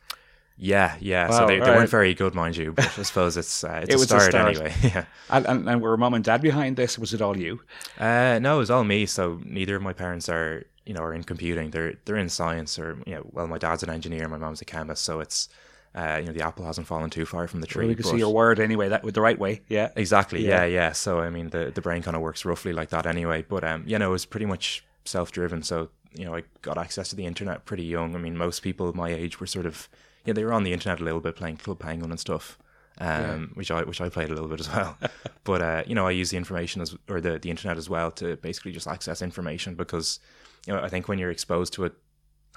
Yeah, 0.60 0.96
yeah. 1.00 1.30
Wow, 1.30 1.40
so 1.40 1.48
they, 1.48 1.56
they 1.56 1.62
alright. 1.62 1.78
weren't 1.78 1.90
very 1.90 2.14
good, 2.14 2.36
mind 2.36 2.58
you, 2.58 2.74
but 2.74 2.86
I 2.86 3.04
suppose 3.04 3.38
it's 3.38 3.64
uh, 3.64 3.80
it's 3.84 3.90
It 3.90 3.96
a, 3.96 3.98
was 3.98 4.04
a 4.04 4.08
start 4.08 4.32
start. 4.32 4.56
anyway. 4.56 4.74
yeah. 4.84 5.06
And, 5.30 5.46
and, 5.46 5.70
and 5.70 5.82
were 5.82 5.96
mom 5.98 6.14
and 6.14 6.24
dad 6.24 6.42
behind 6.42 6.76
this? 6.76 7.00
Was 7.00 7.14
it 7.14 7.22
all 7.22 7.38
you? 7.38 7.62
Uh, 7.98 8.40
no, 8.42 8.56
it 8.56 8.60
was 8.60 8.70
all 8.70 8.84
me. 8.84 9.06
So 9.06 9.40
neither 9.46 9.76
of 9.78 9.82
my 9.82 9.94
parents 9.94 10.28
are, 10.30 10.66
you 10.86 10.94
know, 10.94 11.02
are 11.02 11.14
in 11.14 11.24
computing. 11.24 11.72
They're 11.72 11.94
they're 12.06 12.18
in 12.18 12.30
science, 12.30 12.78
or 12.78 12.98
you 13.06 13.16
know, 13.16 13.26
well, 13.32 13.48
my 13.48 13.58
dad's 13.58 13.84
an 13.84 13.90
engineer, 13.90 14.28
my 14.28 14.38
mom's 14.38 14.62
a 14.62 14.66
chemist. 14.66 15.04
So 15.04 15.22
it's, 15.22 15.48
uh, 15.96 16.18
you 16.20 16.28
know, 16.28 16.34
the 16.34 16.42
apple 16.44 16.66
hasn't 16.66 16.88
fallen 16.88 17.10
too 17.10 17.26
far 17.26 17.48
from 17.48 17.62
the 17.62 17.68
tree. 17.68 17.88
we 17.88 17.96
could 17.96 18.04
but- 18.04 18.12
see 18.12 18.18
your 18.18 18.34
word 18.34 18.60
anyway, 18.60 18.90
that 18.90 19.04
with 19.04 19.16
the 19.16 19.22
right 19.22 19.40
way. 19.40 19.62
Yeah. 19.70 19.90
Exactly. 19.96 20.46
Yeah. 20.46 20.66
Yeah. 20.66 20.66
yeah, 20.66 20.92
So 20.92 21.20
I 21.20 21.30
mean, 21.30 21.50
the 21.52 21.72
the 21.74 21.82
brain 21.82 22.02
kind 22.02 22.16
of 22.18 22.22
works 22.22 22.44
roughly 22.44 22.74
like 22.74 22.90
that 22.90 23.06
anyway. 23.06 23.46
But 23.48 23.64
um, 23.64 23.84
you 23.88 23.98
know, 23.98 24.10
it 24.10 24.12
was 24.14 24.26
pretty 24.26 24.46
much 24.46 24.84
self 25.06 25.32
driven. 25.32 25.64
So 25.64 25.90
you 26.16 26.26
know, 26.26 26.36
I 26.36 26.44
got 26.64 26.78
access 26.78 27.10
to 27.10 27.16
the 27.16 27.26
internet 27.26 27.66
pretty 27.66 27.84
young. 27.86 28.16
I 28.16 28.18
mean, 28.20 28.36
most 28.36 28.62
people 28.62 28.92
my 28.94 29.10
age 29.10 29.40
were 29.40 29.48
sort 29.48 29.66
of 29.68 29.88
yeah, 30.26 30.34
they 30.34 30.44
were 30.44 30.54
on 30.54 30.64
the 30.64 30.74
internet 30.74 31.00
a 31.00 31.04
little 31.04 31.20
bit 31.22 31.36
playing 31.36 31.58
Club 31.58 31.80
Penguin 31.80 32.12
and 32.12 32.20
stuff. 32.20 32.58
Um, 33.02 33.52
which 33.54 33.72
I 33.72 33.84
which 33.84 34.02
I 34.02 34.10
played 34.10 34.30
a 34.30 34.34
little 34.34 34.50
bit 34.50 34.60
as 34.60 34.68
well, 34.68 34.98
but 35.46 35.62
uh, 35.62 35.84
you 35.88 35.96
know 35.96 36.06
I 36.06 36.12
use 36.12 36.32
the 36.32 36.38
information 36.38 36.82
as 36.82 36.94
or 37.08 37.22
the, 37.22 37.40
the 37.40 37.50
internet 37.50 37.78
as 37.78 37.90
well 37.90 38.12
to 38.12 38.36
basically 38.38 38.74
just 38.74 38.88
access 38.88 39.22
information 39.22 39.76
because 39.76 40.20
you 40.68 40.74
know 40.74 40.82
I 40.82 40.90
think 40.90 41.08
when 41.08 41.18
you're 41.18 41.32
exposed 41.32 41.72
to 41.76 41.86
it 41.86 41.94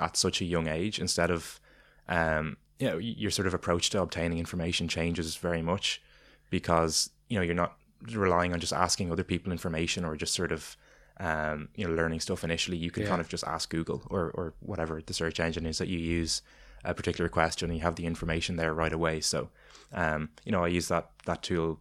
at 0.01 0.17
such 0.17 0.41
a 0.41 0.45
young 0.45 0.67
age, 0.67 0.99
instead 0.99 1.31
of 1.31 1.61
um, 2.09 2.57
you 2.81 2.89
know 2.89 2.99
your 2.99 3.31
sort 3.31 3.47
of 3.47 3.55
approach 3.55 3.91
to 3.91 4.03
obtaining 4.03 4.39
information 4.39 4.89
changes 4.89 5.37
very 5.37 5.63
much 5.63 6.03
because 6.51 7.11
you 7.29 7.37
know 7.37 7.43
you're 7.43 7.55
not 7.55 7.77
relying 8.11 8.53
on 8.53 8.59
just 8.59 8.73
asking 8.73 9.13
other 9.13 9.23
people 9.23 9.53
information 9.53 10.05
or 10.05 10.17
just 10.17 10.35
sort 10.35 10.51
of 10.51 10.77
um, 11.21 11.69
you 11.77 11.87
know 11.87 11.95
learning 11.95 12.19
stuff 12.19 12.43
initially. 12.43 12.77
You 12.77 12.91
can 12.91 13.05
Yeah. 13.05 13.11
kind 13.11 13.21
of 13.21 13.29
just 13.29 13.45
ask 13.45 13.71
Google 13.71 14.03
or 14.11 14.33
or 14.33 14.55
whatever 14.59 15.01
the 15.07 15.15
search 15.15 15.39
engine 15.39 15.67
is 15.67 15.79
that 15.79 15.87
you 15.87 16.01
use 16.01 16.43
a 16.85 16.95
particular 16.95 17.29
question 17.29 17.71
and 17.71 17.79
you 17.79 17.83
have 17.85 17.97
the 17.97 18.07
information 18.07 18.57
there 18.57 18.75
right 18.75 18.93
away. 18.93 19.21
So 19.21 19.51
um, 19.93 20.31
you 20.45 20.53
know 20.53 20.65
I 20.65 20.69
use 20.69 20.89
that 20.89 21.11
that 21.27 21.43
tool. 21.43 21.81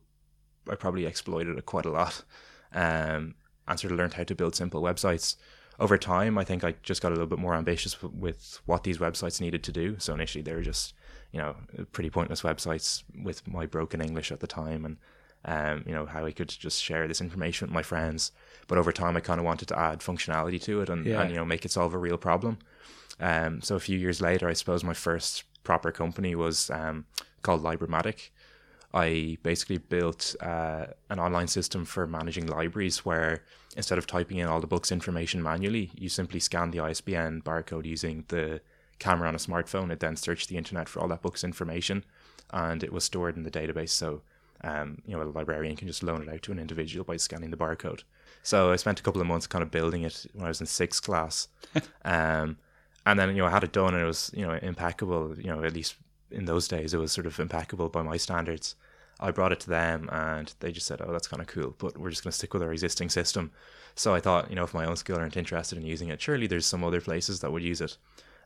I 0.69 0.75
probably 0.75 1.05
exploited 1.05 1.57
it 1.57 1.65
quite 1.65 1.85
a 1.85 1.91
lot 1.91 2.23
um, 2.73 3.33
and 3.67 3.79
sort 3.79 3.91
of 3.91 3.97
learned 3.97 4.13
how 4.13 4.23
to 4.23 4.35
build 4.35 4.55
simple 4.55 4.81
websites. 4.81 5.35
Over 5.79 5.97
time, 5.97 6.37
I 6.37 6.43
think 6.43 6.63
I 6.63 6.75
just 6.83 7.01
got 7.01 7.07
a 7.09 7.15
little 7.15 7.25
bit 7.25 7.39
more 7.39 7.55
ambitious 7.55 8.01
with 8.03 8.59
what 8.65 8.83
these 8.83 8.99
websites 8.99 9.41
needed 9.41 9.63
to 9.63 9.71
do. 9.71 9.95
So 9.97 10.13
initially, 10.13 10.43
they 10.43 10.53
were 10.53 10.61
just, 10.61 10.93
you 11.31 11.39
know, 11.39 11.55
pretty 11.91 12.11
pointless 12.11 12.43
websites 12.43 13.01
with 13.23 13.47
my 13.47 13.65
broken 13.65 13.99
English 14.01 14.31
at 14.31 14.41
the 14.41 14.47
time, 14.47 14.85
and 14.85 14.97
um, 15.45 15.83
you 15.87 15.93
know 15.93 16.05
how 16.05 16.23
I 16.25 16.31
could 16.31 16.49
just 16.49 16.83
share 16.83 17.07
this 17.07 17.21
information 17.21 17.67
with 17.67 17.73
my 17.73 17.81
friends. 17.81 18.31
But 18.67 18.77
over 18.77 18.91
time, 18.91 19.17
I 19.17 19.21
kind 19.21 19.39
of 19.39 19.45
wanted 19.45 19.67
to 19.69 19.79
add 19.79 20.01
functionality 20.01 20.61
to 20.63 20.81
it 20.81 20.89
and, 20.89 21.03
Yeah. 21.05 21.21
and 21.21 21.31
you 21.31 21.37
know 21.37 21.45
make 21.45 21.65
it 21.65 21.71
solve 21.71 21.95
a 21.95 21.97
real 21.97 22.17
problem. 22.17 22.59
Um, 23.21 23.61
so 23.61 23.75
a 23.75 23.79
few 23.79 23.97
years 23.97 24.19
later, 24.19 24.49
I 24.49 24.53
suppose 24.53 24.83
my 24.83 24.93
first 24.93 25.43
proper 25.63 25.91
company 25.91 26.35
was 26.35 26.69
um, 26.71 27.05
called 27.43 27.63
Libramatic. 27.63 28.29
I 28.93 29.37
basically 29.41 29.77
built 29.77 30.35
uh, 30.41 30.87
an 31.09 31.19
online 31.19 31.47
system 31.47 31.85
for 31.85 32.05
managing 32.05 32.47
libraries 32.47 33.05
where 33.05 33.43
instead 33.77 33.97
of 33.97 34.05
typing 34.05 34.37
in 34.37 34.47
all 34.47 34.59
the 34.59 34.67
book's 34.67 34.91
information 34.91 35.41
manually, 35.41 35.91
you 35.95 36.09
simply 36.09 36.41
scan 36.41 36.71
the 36.71 36.81
ISBN 36.81 37.43
barcode 37.43 37.85
using 37.85 38.25
the 38.27 38.59
camera 38.99 39.29
on 39.29 39.35
a 39.35 39.37
smartphone. 39.37 39.91
It 39.91 40.01
then 40.01 40.17
searched 40.17 40.49
the 40.49 40.57
internet 40.57 40.89
for 40.89 40.99
all 40.99 41.07
that 41.07 41.21
book's 41.21 41.43
information 41.43 42.03
and 42.51 42.83
it 42.83 42.91
was 42.91 43.05
stored 43.05 43.37
in 43.37 43.43
the 43.43 43.51
database. 43.51 43.89
So, 43.89 44.21
um, 44.61 45.01
you 45.05 45.15
know, 45.15 45.23
a 45.23 45.25
librarian 45.25 45.77
can 45.77 45.87
just 45.87 46.03
loan 46.03 46.21
it 46.21 46.29
out 46.29 46.41
to 46.43 46.51
an 46.51 46.59
individual 46.59 47.05
by 47.05 47.15
scanning 47.15 47.51
the 47.51 47.57
barcode. 47.57 48.03
So 48.43 48.71
I 48.71 48.75
spent 48.75 48.99
a 48.99 49.03
couple 49.03 49.21
of 49.21 49.27
months 49.27 49.47
kind 49.47 49.63
of 49.63 49.71
building 49.71 50.03
it 50.03 50.25
when 50.33 50.45
I 50.45 50.49
was 50.49 50.59
in 50.59 50.67
sixth 50.67 51.03
class. 51.03 51.47
um, 52.05 52.57
and 53.05 53.19
then, 53.19 53.29
you 53.29 53.41
know, 53.41 53.45
I 53.47 53.49
had 53.51 53.63
it 53.63 53.71
done 53.71 53.93
and 53.93 54.03
it 54.03 54.05
was, 54.05 54.31
you 54.35 54.45
know, 54.45 54.53
impeccable, 54.53 55.35
you 55.37 55.47
know, 55.47 55.63
at 55.63 55.73
least 55.73 55.95
in 56.29 56.45
those 56.45 56.67
days, 56.67 56.93
it 56.93 56.97
was 56.97 57.11
sort 57.11 57.27
of 57.27 57.39
impeccable 57.39 57.89
by 57.89 58.01
my 58.01 58.17
standards. 58.17 58.75
I 59.19 59.31
brought 59.31 59.51
it 59.51 59.59
to 59.61 59.69
them 59.69 60.09
and 60.11 60.53
they 60.61 60.71
just 60.71 60.87
said, 60.87 61.01
oh, 61.01 61.11
that's 61.11 61.27
kind 61.27 61.41
of 61.41 61.47
cool, 61.47 61.75
but 61.77 61.97
we're 61.97 62.09
just 62.09 62.23
going 62.23 62.31
to 62.31 62.37
stick 62.37 62.53
with 62.53 62.63
our 62.63 62.71
existing 62.71 63.09
system. 63.09 63.51
So 63.95 64.15
I 64.15 64.19
thought, 64.19 64.49
you 64.49 64.55
know, 64.55 64.63
if 64.63 64.73
my 64.73 64.85
own 64.85 64.95
skill 64.95 65.17
aren't 65.17 65.37
interested 65.37 65.77
in 65.77 65.85
using 65.85 66.09
it, 66.09 66.21
surely 66.21 66.47
there's 66.47 66.65
some 66.65 66.83
other 66.83 67.01
places 67.01 67.39
that 67.41 67.51
would 67.51 67.61
use 67.63 67.81
it. 67.81 67.97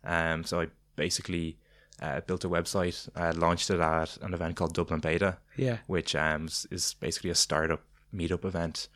Um, 0.04 0.44
so 0.44 0.62
I 0.62 0.68
basically 0.96 1.58
uh, 2.02 2.22
built 2.22 2.44
a 2.44 2.50
website, 2.50 3.08
uh, 3.16 3.34
launched 3.38 3.70
it 3.70 3.80
at 3.80 4.18
an 4.18 4.34
event 4.34 4.56
called 4.58 4.74
Dublin 4.74 5.00
Beta, 5.00 5.38
Yeah. 5.56 5.78
which 5.88 6.16
um, 6.16 6.48
is 6.72 6.96
basically 7.00 7.30
a 7.30 7.36
startup 7.36 7.82
meetup 8.14 8.44
event. 8.44 8.88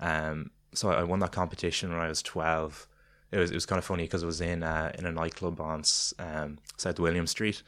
Um, 0.00 0.50
so 0.74 0.90
I 0.90 1.02
won 1.04 1.20
that 1.20 1.32
competition 1.32 1.90
when 1.92 2.00
I 2.00 2.08
was 2.08 2.22
12. 2.22 2.88
It 3.32 3.38
was, 3.38 3.50
it 3.50 3.54
was 3.54 3.66
kind 3.66 3.78
of 3.78 3.84
funny 3.84 4.04
because 4.04 4.22
it 4.22 4.26
was 4.26 4.40
in 4.40 4.62
uh, 4.62 4.92
in 4.98 5.06
a 5.06 5.12
nightclub 5.12 5.60
on 5.60 5.82
um, 6.18 6.58
South 6.76 7.00
William 7.00 7.26
Street. 7.26 7.62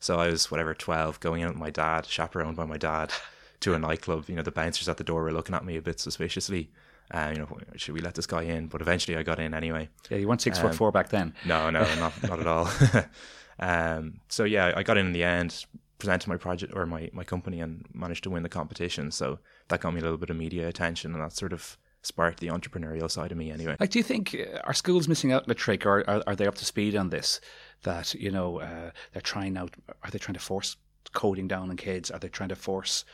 So 0.00 0.18
I 0.18 0.28
was 0.28 0.50
whatever 0.50 0.74
12 0.74 1.18
going 1.18 1.42
out 1.42 1.50
with 1.50 1.58
my 1.58 1.70
dad, 1.70 2.06
chaperoned 2.06 2.56
by 2.56 2.64
my 2.64 2.78
dad 2.78 3.12
to 3.60 3.74
a 3.74 3.78
nightclub. 3.78 4.28
You 4.28 4.36
know, 4.36 4.42
the 4.42 4.52
bouncers 4.52 4.88
at 4.88 4.96
the 4.96 5.04
door 5.04 5.24
were 5.24 5.32
looking 5.32 5.56
at 5.56 5.64
me 5.64 5.76
a 5.76 5.82
bit 5.82 5.98
suspiciously. 6.00 6.70
Uh, 7.10 7.30
you 7.32 7.38
know, 7.40 7.48
should 7.76 7.94
we 7.94 8.00
let 8.00 8.14
this 8.14 8.26
guy 8.26 8.42
in? 8.42 8.66
But 8.68 8.80
eventually 8.80 9.16
I 9.16 9.22
got 9.22 9.40
in 9.40 9.54
anyway. 9.54 9.88
Yeah, 10.10 10.18
you 10.18 10.28
weren't 10.28 10.42
six 10.42 10.58
Um, 10.58 10.66
foot 10.66 10.74
four 10.76 10.92
back 10.92 11.08
then. 11.08 11.34
No, 11.44 11.68
no, 11.70 11.80
not 11.98 12.22
not 12.22 12.38
at 12.38 12.46
all. 12.46 12.70
um, 13.58 14.20
so 14.28 14.44
yeah, 14.44 14.72
I 14.76 14.82
got 14.82 14.98
in 14.98 15.06
in 15.06 15.12
the 15.12 15.24
end, 15.24 15.64
presented 15.98 16.28
my 16.28 16.36
project 16.36 16.72
or 16.76 16.86
my 16.86 17.10
my 17.12 17.24
company, 17.24 17.60
and 17.60 17.86
managed 17.92 18.24
to 18.24 18.30
win 18.30 18.42
the 18.42 18.48
competition. 18.48 19.10
So 19.10 19.38
that 19.68 19.80
got 19.80 19.94
me 19.94 20.00
a 20.00 20.02
little 20.02 20.18
bit 20.18 20.30
of 20.30 20.36
media 20.36 20.68
attention, 20.68 21.12
and 21.14 21.22
that 21.22 21.32
sort 21.32 21.52
of 21.52 21.76
sparked 22.08 22.40
the 22.40 22.48
entrepreneurial 22.48 23.10
side 23.10 23.30
of 23.30 23.38
me 23.38 23.52
anyway. 23.52 23.76
Like, 23.78 23.90
do 23.90 23.98
you 23.98 24.02
think 24.02 24.34
uh, 24.34 24.58
are 24.64 24.74
schools 24.74 25.06
missing 25.06 25.32
out 25.32 25.42
on 25.42 25.48
the 25.48 25.54
trick, 25.54 25.86
or 25.86 26.08
are, 26.10 26.22
are 26.26 26.34
they 26.34 26.46
up 26.46 26.56
to 26.56 26.64
speed 26.64 26.96
on 26.96 27.10
this? 27.10 27.40
That 27.82 28.14
you 28.14 28.30
know 28.30 28.60
uh, 28.60 28.90
they're 29.12 29.22
trying 29.22 29.56
out. 29.56 29.74
Are 30.02 30.10
they 30.10 30.18
trying 30.18 30.34
to 30.34 30.40
force 30.40 30.76
coding 31.12 31.46
down 31.46 31.70
on 31.70 31.76
kids? 31.76 32.10
Are 32.10 32.18
they 32.18 32.28
trying 32.28 32.48
to 32.48 32.56
force 32.56 33.04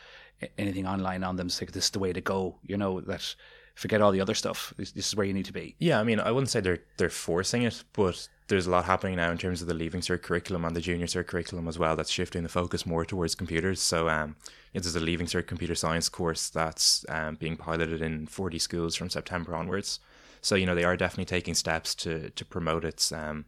anything 0.56 0.86
online 0.86 1.22
on 1.22 1.36
them? 1.36 1.50
Say 1.50 1.66
this 1.66 1.84
is 1.84 1.90
the 1.90 1.98
way 1.98 2.12
to 2.12 2.20
go. 2.20 2.56
You 2.62 2.78
know 2.78 3.00
that 3.02 3.34
forget 3.74 4.00
all 4.00 4.12
the 4.12 4.20
other 4.20 4.34
stuff. 4.34 4.72
This, 4.76 4.92
this 4.92 5.08
is 5.08 5.16
where 5.16 5.26
you 5.26 5.34
need 5.34 5.46
to 5.46 5.52
be. 5.52 5.76
Yeah, 5.78 6.00
I 6.00 6.04
mean, 6.04 6.20
I 6.20 6.30
wouldn't 6.30 6.50
say 6.50 6.60
they're 6.60 6.82
they're 6.96 7.10
forcing 7.10 7.62
it, 7.62 7.84
but 7.92 8.28
there's 8.48 8.66
a 8.66 8.70
lot 8.70 8.84
happening 8.84 9.16
now 9.16 9.30
in 9.30 9.38
terms 9.38 9.62
of 9.62 9.68
the 9.68 9.74
leaving 9.74 10.00
cert 10.00 10.22
curriculum 10.22 10.64
and 10.64 10.76
the 10.76 10.80
junior 10.80 11.06
cert 11.06 11.26
curriculum 11.26 11.66
as 11.66 11.78
well. 11.78 11.96
That's 11.96 12.10
shifting 12.10 12.42
the 12.42 12.48
focus 12.48 12.84
more 12.84 13.04
towards 13.04 13.34
computers. 13.34 13.80
So, 13.80 14.08
um, 14.08 14.36
there's 14.72 14.96
a 14.96 15.00
leaving 15.00 15.26
cert 15.26 15.46
computer 15.46 15.74
science 15.74 16.08
course 16.08 16.48
that's 16.48 17.06
um, 17.08 17.36
being 17.36 17.56
piloted 17.56 18.02
in 18.02 18.26
40 18.26 18.58
schools 18.58 18.96
from 18.96 19.08
September 19.08 19.54
onwards. 19.54 20.00
So 20.40 20.56
you 20.56 20.66
know 20.66 20.74
they 20.74 20.84
are 20.84 20.96
definitely 20.96 21.24
taking 21.24 21.54
steps 21.54 21.94
to 21.96 22.28
to 22.30 22.44
promote 22.44 22.84
its 22.84 23.12
um, 23.12 23.46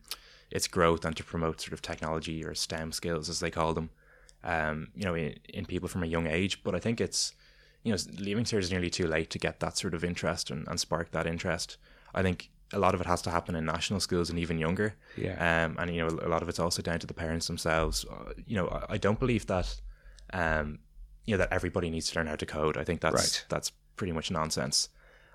its 0.51 0.67
growth 0.67 1.05
and 1.05 1.15
to 1.17 1.25
promote 1.25 1.61
sort 1.61 1.75
of 1.75 1.83
technology 1.83 2.43
or 2.45 2.55
STEM 2.55 2.93
skills 2.93 3.29
as 3.29 3.41
they 3.41 3.51
call 3.51 3.75
them. 3.75 3.91
Um, 4.45 4.89
you 4.95 5.05
know, 5.05 5.15
in, 5.15 5.35
in 5.53 5.67
people 5.67 5.89
from 5.89 6.05
a 6.05 6.07
young 6.07 6.27
age. 6.27 6.63
But 6.63 6.75
I 6.75 6.79
think 6.79 7.01
it's 7.01 7.35
you 7.83 7.93
know 7.93 7.99
leaving 8.19 8.45
cert 8.45 8.61
is 8.61 8.71
nearly 8.71 8.89
too 8.89 9.07
late 9.07 9.29
to 9.31 9.39
get 9.39 9.61
that 9.61 9.77
sort 9.77 9.93
of 9.93 10.05
interest 10.05 10.51
and, 10.51 10.67
and 10.69 10.81
spark 10.81 11.11
that 11.11 11.27
interest. 11.27 11.77
I 12.15 12.23
think 12.23 12.49
a 12.73 12.79
lot 12.79 12.95
of 12.95 13.01
it 13.01 13.07
has 13.07 13.23
to 13.23 13.31
happen 13.31 13.55
in 13.55 13.65
national 13.65 14.01
schools 14.01 14.29
and 14.31 14.39
even 14.39 14.59
younger. 14.59 14.95
Yeah. 15.17 15.35
Um, 15.67 15.77
and 15.79 15.95
you 15.95 16.03
know, 16.03 16.09
a 16.23 16.29
lot 16.29 16.43
of 16.43 16.49
it's 16.49 16.59
also 16.59 16.83
down 16.83 16.99
to 16.99 17.07
the 17.07 17.15
parents 17.15 17.47
themselves. 17.47 18.05
Uh, 18.11 18.33
you 18.47 18.57
know, 18.57 18.69
I, 18.69 18.95
I 18.95 18.99
don't 18.99 19.19
believe 19.21 19.47
that, 19.47 19.81
um, 20.33 20.81
you 21.27 21.35
know, 21.35 21.39
that 21.39 21.53
everybody 21.53 21.91
needs 21.91 22.11
to 22.11 22.19
learn 22.19 22.27
how 22.27 22.37
to 22.37 22.47
code. 22.47 22.77
I 22.77 22.85
think 22.85 23.01
that's 23.01 23.15
Right. 23.15 23.45
that's 23.49 23.73
pretty 23.97 24.13
much 24.13 24.31
nonsense. 24.31 24.89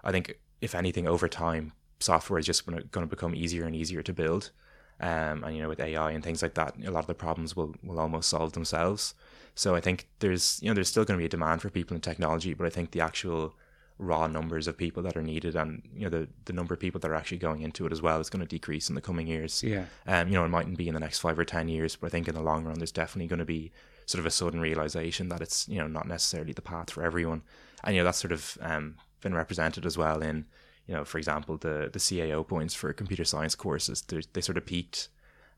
I 0.03 0.11
think 0.11 0.39
if 0.61 0.75
anything, 0.75 1.07
over 1.07 1.27
time, 1.27 1.73
software 1.99 2.39
is 2.39 2.45
just 2.45 2.65
going 2.65 2.83
to 2.89 3.05
become 3.05 3.33
easier 3.35 3.65
and 3.65 3.75
easier 3.75 4.01
to 4.03 4.13
build. 4.13 4.51
Um, 4.99 5.43
and 5.43 5.55
you 5.55 5.61
know, 5.63 5.69
with 5.69 5.79
AI 5.79 6.11
and 6.11 6.23
things 6.23 6.41
like 6.41 6.53
that, 6.55 6.75
a 6.85 6.91
lot 6.91 6.99
of 6.99 7.07
the 7.07 7.15
problems 7.15 7.55
will 7.55 7.73
will 7.83 7.99
almost 7.99 8.29
solve 8.29 8.53
themselves. 8.53 9.15
So 9.55 9.73
I 9.75 9.81
think 9.81 10.07
there's 10.19 10.59
you 10.61 10.69
know 10.69 10.73
there's 10.75 10.89
still 10.89 11.05
going 11.05 11.17
to 11.17 11.21
be 11.21 11.25
a 11.25 11.29
demand 11.29 11.61
for 11.61 11.69
people 11.69 11.95
in 11.95 12.01
technology, 12.01 12.53
but 12.53 12.67
I 12.67 12.69
think 12.69 12.91
the 12.91 13.01
actual 13.01 13.55
raw 14.01 14.25
numbers 14.25 14.67
of 14.67 14.75
people 14.75 15.03
that 15.03 15.15
are 15.15 15.21
needed 15.21 15.55
and 15.55 15.83
you 15.93 16.01
know 16.01 16.09
the 16.09 16.27
the 16.45 16.53
number 16.53 16.73
of 16.73 16.79
people 16.79 16.99
that 16.99 17.11
are 17.11 17.13
actually 17.13 17.37
going 17.37 17.61
into 17.61 17.85
it 17.85 17.91
as 17.91 18.01
well 18.01 18.19
is 18.19 18.31
going 18.31 18.39
to 18.39 18.47
decrease 18.47 18.89
in 18.89 18.95
the 18.95 19.01
coming 19.01 19.27
years. 19.27 19.61
Yeah. 19.61 19.85
Um, 20.07 20.27
you 20.27 20.33
know, 20.33 20.43
it 20.43 20.49
mightn't 20.49 20.77
be 20.77 20.87
in 20.87 20.95
the 20.95 20.99
next 20.99 21.19
five 21.19 21.37
or 21.37 21.45
ten 21.45 21.69
years, 21.69 21.95
but 21.95 22.07
I 22.07 22.09
think 22.09 22.27
in 22.27 22.33
the 22.33 22.41
long 22.41 22.65
run, 22.65 22.79
there's 22.79 22.91
definitely 22.91 23.27
going 23.27 23.39
to 23.39 23.45
be 23.45 23.71
sort 24.07 24.19
of 24.19 24.25
a 24.25 24.31
sudden 24.31 24.59
realization 24.59 25.29
that 25.29 25.39
it's 25.41 25.67
you 25.69 25.77
know 25.77 25.87
not 25.87 26.07
necessarily 26.07 26.51
the 26.53 26.63
path 26.63 26.89
for 26.89 27.03
everyone, 27.03 27.43
and 27.83 27.95
you 27.95 28.01
know 28.01 28.05
that's 28.05 28.17
sort 28.17 28.31
of 28.31 28.57
um, 28.61 28.95
been 29.21 29.35
represented 29.35 29.85
as 29.85 29.97
well 29.97 30.21
in 30.21 30.45
you 30.87 30.95
know, 30.95 31.05
for 31.05 31.19
example, 31.19 31.57
the 31.57 31.89
the 31.93 31.99
CAO 31.99 32.45
points 32.45 32.73
for 32.73 32.91
computer 32.93 33.23
science 33.23 33.53
courses. 33.53 34.01
They 34.01 34.21
they 34.33 34.41
sort 34.41 34.57
of 34.57 34.65
peaked, 34.65 35.09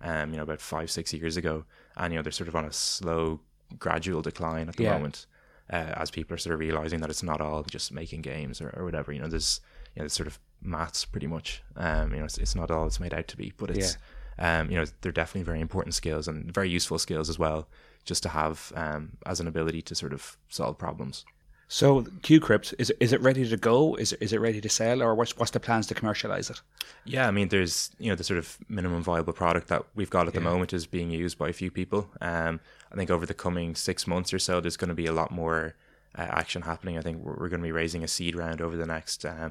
um, 0.02 0.32
you 0.32 0.38
know, 0.38 0.44
about 0.44 0.60
five 0.60 0.92
six 0.92 1.14
years 1.14 1.38
ago, 1.38 1.64
and 1.96 2.12
you 2.12 2.20
know 2.20 2.24
they're 2.24 2.32
sort 2.34 2.50
of 2.50 2.56
on 2.58 2.66
a 2.66 2.74
slow, 2.74 3.40
gradual 3.80 4.22
decline 4.22 4.68
at 4.68 4.76
the 4.76 4.84
Yeah. 4.84 4.96
moment, 4.96 5.26
uh, 5.72 5.94
as 5.96 6.12
people 6.12 6.34
are 6.36 6.38
sort 6.38 6.54
of 6.54 6.60
realizing 6.60 7.00
that 7.02 7.10
it's 7.10 7.24
not 7.24 7.42
all 7.42 7.64
just 7.64 7.92
making 7.92 8.22
games 8.22 8.62
or, 8.62 8.70
or 8.76 8.84
whatever. 8.84 9.12
You 9.12 9.22
know, 9.22 9.28
there's 9.28 9.62
you 9.96 10.00
know, 10.00 10.04
there's 10.04 10.14
sort 10.14 10.28
of 10.28 10.40
maths 10.62 11.06
pretty 11.06 11.28
much. 11.28 11.64
Um, 11.76 12.12
you 12.12 12.20
know, 12.20 12.26
it's, 12.26 12.38
it's 12.38 12.56
not 12.56 12.72
all 12.72 12.86
it's 12.86 13.00
made 13.00 13.14
out 13.14 13.28
to 13.30 13.38
be, 13.38 13.54
but 13.58 13.70
it's 13.70 13.98
um, 14.40 14.70
you 14.72 14.78
know, 14.78 14.86
they're 15.02 15.12
definitely 15.12 15.44
very 15.44 15.62
important 15.62 15.94
skills 15.94 16.28
and 16.28 16.54
very 16.54 16.70
useful 16.70 16.98
skills 16.98 17.30
as 17.30 17.38
well, 17.38 17.68
just 18.04 18.24
to 18.24 18.30
have 18.30 18.72
um, 18.76 19.18
as 19.26 19.40
an 19.40 19.48
ability 19.48 19.82
to 19.84 19.96
sort 19.96 20.14
of 20.14 20.38
solve 20.50 20.78
problems. 20.78 21.26
So 21.68 22.02
QCrypt 22.02 22.76
is 22.78 22.90
it, 22.92 22.98
is 23.00 23.14
it 23.14 23.22
ready 23.22 23.48
to 23.48 23.58
go? 23.58 23.96
Is 23.96 24.14
it, 24.14 24.22
is 24.22 24.34
it 24.34 24.40
ready 24.40 24.62
to 24.62 24.70
sell, 24.70 25.02
or 25.02 25.16
what's 25.16 25.36
what's 25.38 25.52
the 25.52 25.60
plans 25.60 25.88
to 25.88 25.96
commercialize 25.96 26.50
it? 26.50 26.62
Yeah, 27.06 27.28
I 27.28 27.32
mean, 27.32 27.50
there's 27.50 27.90
you 28.00 28.10
know 28.10 28.16
the 28.16 28.24
sort 28.24 28.38
of 28.38 28.58
minimum 28.70 29.02
viable 29.02 29.34
product 29.34 29.70
that 29.70 29.84
we've 29.96 30.10
got 30.10 30.28
at 30.28 30.34
the 30.34 30.42
moment 30.42 30.74
is 30.74 30.86
being 30.86 31.10
used 31.10 31.38
by 31.38 31.50
a 31.50 31.54
few 31.54 31.72
people. 31.72 32.10
Um, 32.22 32.60
I 32.92 32.96
think 32.96 33.10
over 33.10 33.26
the 33.26 33.34
coming 33.34 33.76
six 33.76 34.06
months 34.06 34.34
or 34.34 34.40
so, 34.40 34.60
there's 34.60 34.78
going 34.78 34.90
to 34.90 34.94
be 34.96 35.08
a 35.08 35.14
lot 35.14 35.32
more 35.32 35.76
uh, 36.16 36.28
action 36.30 36.62
happening. 36.62 36.98
I 36.98 37.02
think 37.02 37.24
we're, 37.24 37.34
we're 37.34 37.50
going 37.50 37.62
to 37.62 37.68
be 37.68 37.72
raising 37.72 38.04
a 38.04 38.08
seed 38.08 38.36
round 38.36 38.62
over 38.62 38.78
the 38.78 38.86
next 38.86 39.26
uh, 39.26 39.50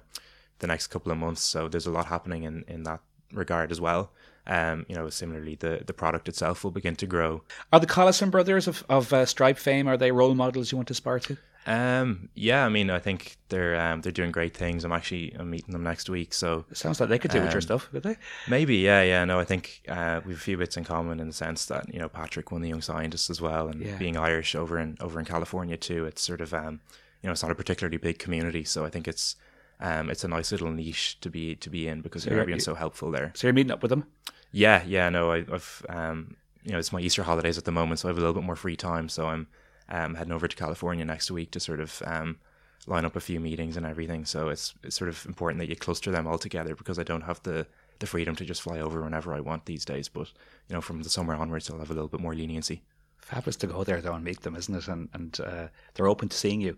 the 0.60 0.66
next 0.66 0.88
couple 0.88 1.10
of 1.10 1.18
months. 1.18 1.42
So 1.42 1.68
there's 1.68 1.86
a 1.86 1.90
lot 1.90 2.06
happening 2.06 2.44
in, 2.44 2.64
in 2.68 2.84
that 2.84 3.00
regard 3.32 3.72
as 3.72 3.80
well. 3.80 4.10
Um, 4.46 4.86
you 4.88 4.94
know, 4.94 5.08
similarly, 5.08 5.54
the 5.54 5.82
the 5.86 5.92
product 5.92 6.28
itself 6.28 6.64
will 6.64 6.70
begin 6.70 6.96
to 6.96 7.06
grow. 7.06 7.42
Are 7.72 7.80
the 7.80 7.86
Collison 7.86 8.30
brothers 8.30 8.68
of 8.68 8.84
of 8.88 9.12
uh, 9.12 9.26
Stripe 9.26 9.58
fame? 9.58 9.88
Are 9.88 9.96
they 9.96 10.12
role 10.12 10.34
models 10.34 10.72
you 10.72 10.78
want 10.78 10.88
to 10.88 10.92
aspire 10.92 11.20
to? 11.20 11.36
Um, 11.66 12.28
yeah, 12.34 12.66
I 12.66 12.68
mean, 12.68 12.90
I 12.90 12.98
think 12.98 13.36
they're 13.48 13.78
um, 13.80 14.00
they're 14.00 14.10
doing 14.12 14.32
great 14.32 14.56
things. 14.56 14.84
I'm 14.84 14.92
actually 14.92 15.32
I'm 15.38 15.48
meeting 15.50 15.72
them 15.72 15.84
next 15.84 16.08
week, 16.10 16.34
so 16.34 16.64
It 16.70 16.76
sounds 16.76 16.98
like 16.98 17.08
they 17.08 17.18
could 17.18 17.30
do 17.30 17.38
with 17.40 17.50
your 17.50 17.58
Um, 17.58 17.62
stuff, 17.62 17.88
could 17.92 18.02
they? 18.02 18.16
Maybe, 18.48 18.76
yeah, 18.78 19.02
yeah. 19.02 19.24
No, 19.24 19.38
I 19.38 19.44
think 19.44 19.82
uh, 19.88 20.20
we 20.24 20.32
have 20.32 20.40
a 20.40 20.44
few 20.44 20.56
bits 20.56 20.76
in 20.76 20.84
common 20.84 21.20
in 21.20 21.28
the 21.28 21.32
sense 21.32 21.66
that 21.66 21.92
you 21.92 22.00
know 22.00 22.08
Patrick 22.08 22.50
won 22.50 22.62
the 22.62 22.68
Young 22.68 22.82
Scientist 22.82 23.30
as 23.30 23.40
well, 23.40 23.68
and 23.68 23.80
Yeah. 23.80 23.96
being 23.96 24.16
Irish 24.16 24.54
over 24.56 24.78
in 24.78 24.96
over 25.00 25.18
in 25.20 25.24
California 25.24 25.76
too. 25.76 26.04
It's 26.04 26.22
sort 26.22 26.40
of 26.40 26.52
um, 26.52 26.80
you 27.22 27.28
know 27.28 27.32
it's 27.32 27.42
not 27.42 27.52
a 27.52 27.54
particularly 27.54 27.96
big 27.98 28.18
community, 28.18 28.64
so 28.64 28.84
I 28.84 28.90
think 28.90 29.06
it's 29.06 29.36
um, 29.80 30.10
it's 30.10 30.24
a 30.24 30.28
nice 30.28 30.50
little 30.50 30.70
niche 30.72 31.20
to 31.20 31.30
be 31.30 31.54
to 31.56 31.70
be 31.70 31.86
in 31.86 32.00
because 32.00 32.26
you're- 32.26 32.40
everyone's 32.40 32.64
so 32.64 32.74
helpful 32.74 33.10
there. 33.12 33.30
So 33.36 33.46
you're 33.46 33.54
meeting 33.54 33.72
up 33.72 33.82
with 33.82 33.90
them. 33.90 34.04
Yeah, 34.50 34.82
yeah. 34.84 35.08
No, 35.10 35.30
I, 35.32 35.44
I've 35.52 35.86
um, 35.88 36.36
you 36.64 36.72
know 36.72 36.78
it's 36.80 36.92
my 36.92 37.00
Easter 37.00 37.22
holidays 37.22 37.56
at 37.56 37.64
the 37.66 37.72
moment, 37.72 38.00
so 38.00 38.08
I 38.08 38.10
have 38.10 38.18
a 38.18 38.20
little 38.20 38.34
bit 38.34 38.42
more 38.42 38.56
free 38.56 38.76
time. 38.76 39.08
So 39.08 39.28
I'm 39.28 39.46
um, 39.88 40.14
heading 40.14 40.32
over 40.32 40.48
to 40.48 40.56
California 40.56 41.04
next 41.04 41.30
week 41.30 41.50
to 41.52 41.60
sort 41.60 41.80
of 41.80 42.02
um, 42.06 42.38
line 42.86 43.04
up 43.04 43.16
a 43.16 43.20
few 43.20 43.40
meetings 43.40 43.76
and 43.76 43.86
everything. 43.86 44.24
So 44.24 44.48
it's 44.48 44.74
it's 44.82 44.96
sort 44.96 45.08
of 45.08 45.24
important 45.26 45.60
that 45.60 45.68
you 45.68 45.76
cluster 45.76 46.10
them 46.10 46.26
all 46.26 46.38
together 46.38 46.74
because 46.74 46.98
I 46.98 47.02
don't 47.02 47.22
have 47.22 47.42
the 47.42 47.66
the 47.98 48.06
freedom 48.06 48.34
to 48.36 48.44
just 48.44 48.62
fly 48.62 48.80
over 48.80 49.02
whenever 49.02 49.32
I 49.34 49.40
want 49.40 49.66
these 49.66 49.84
days. 49.84 50.08
But 50.08 50.28
you 50.68 50.74
know, 50.74 50.80
from 50.80 51.02
the 51.02 51.10
summer 51.10 51.34
onwards, 51.34 51.70
I'll 51.70 51.78
have 51.78 51.90
a 51.90 51.94
little 51.94 52.08
bit 52.08 52.20
more 52.20 52.34
leniency. 52.34 52.82
Fabulous 53.18 53.56
to 53.56 53.68
go 53.68 53.84
there 53.84 54.00
though 54.00 54.14
and 54.14 54.24
meet 54.24 54.40
them, 54.40 54.56
isn't 54.56 54.74
it? 54.74 54.88
And 54.88 55.08
and 55.12 55.40
uh, 55.40 55.68
they're 55.94 56.08
open 56.08 56.28
to 56.28 56.36
seeing 56.36 56.60
you. 56.60 56.76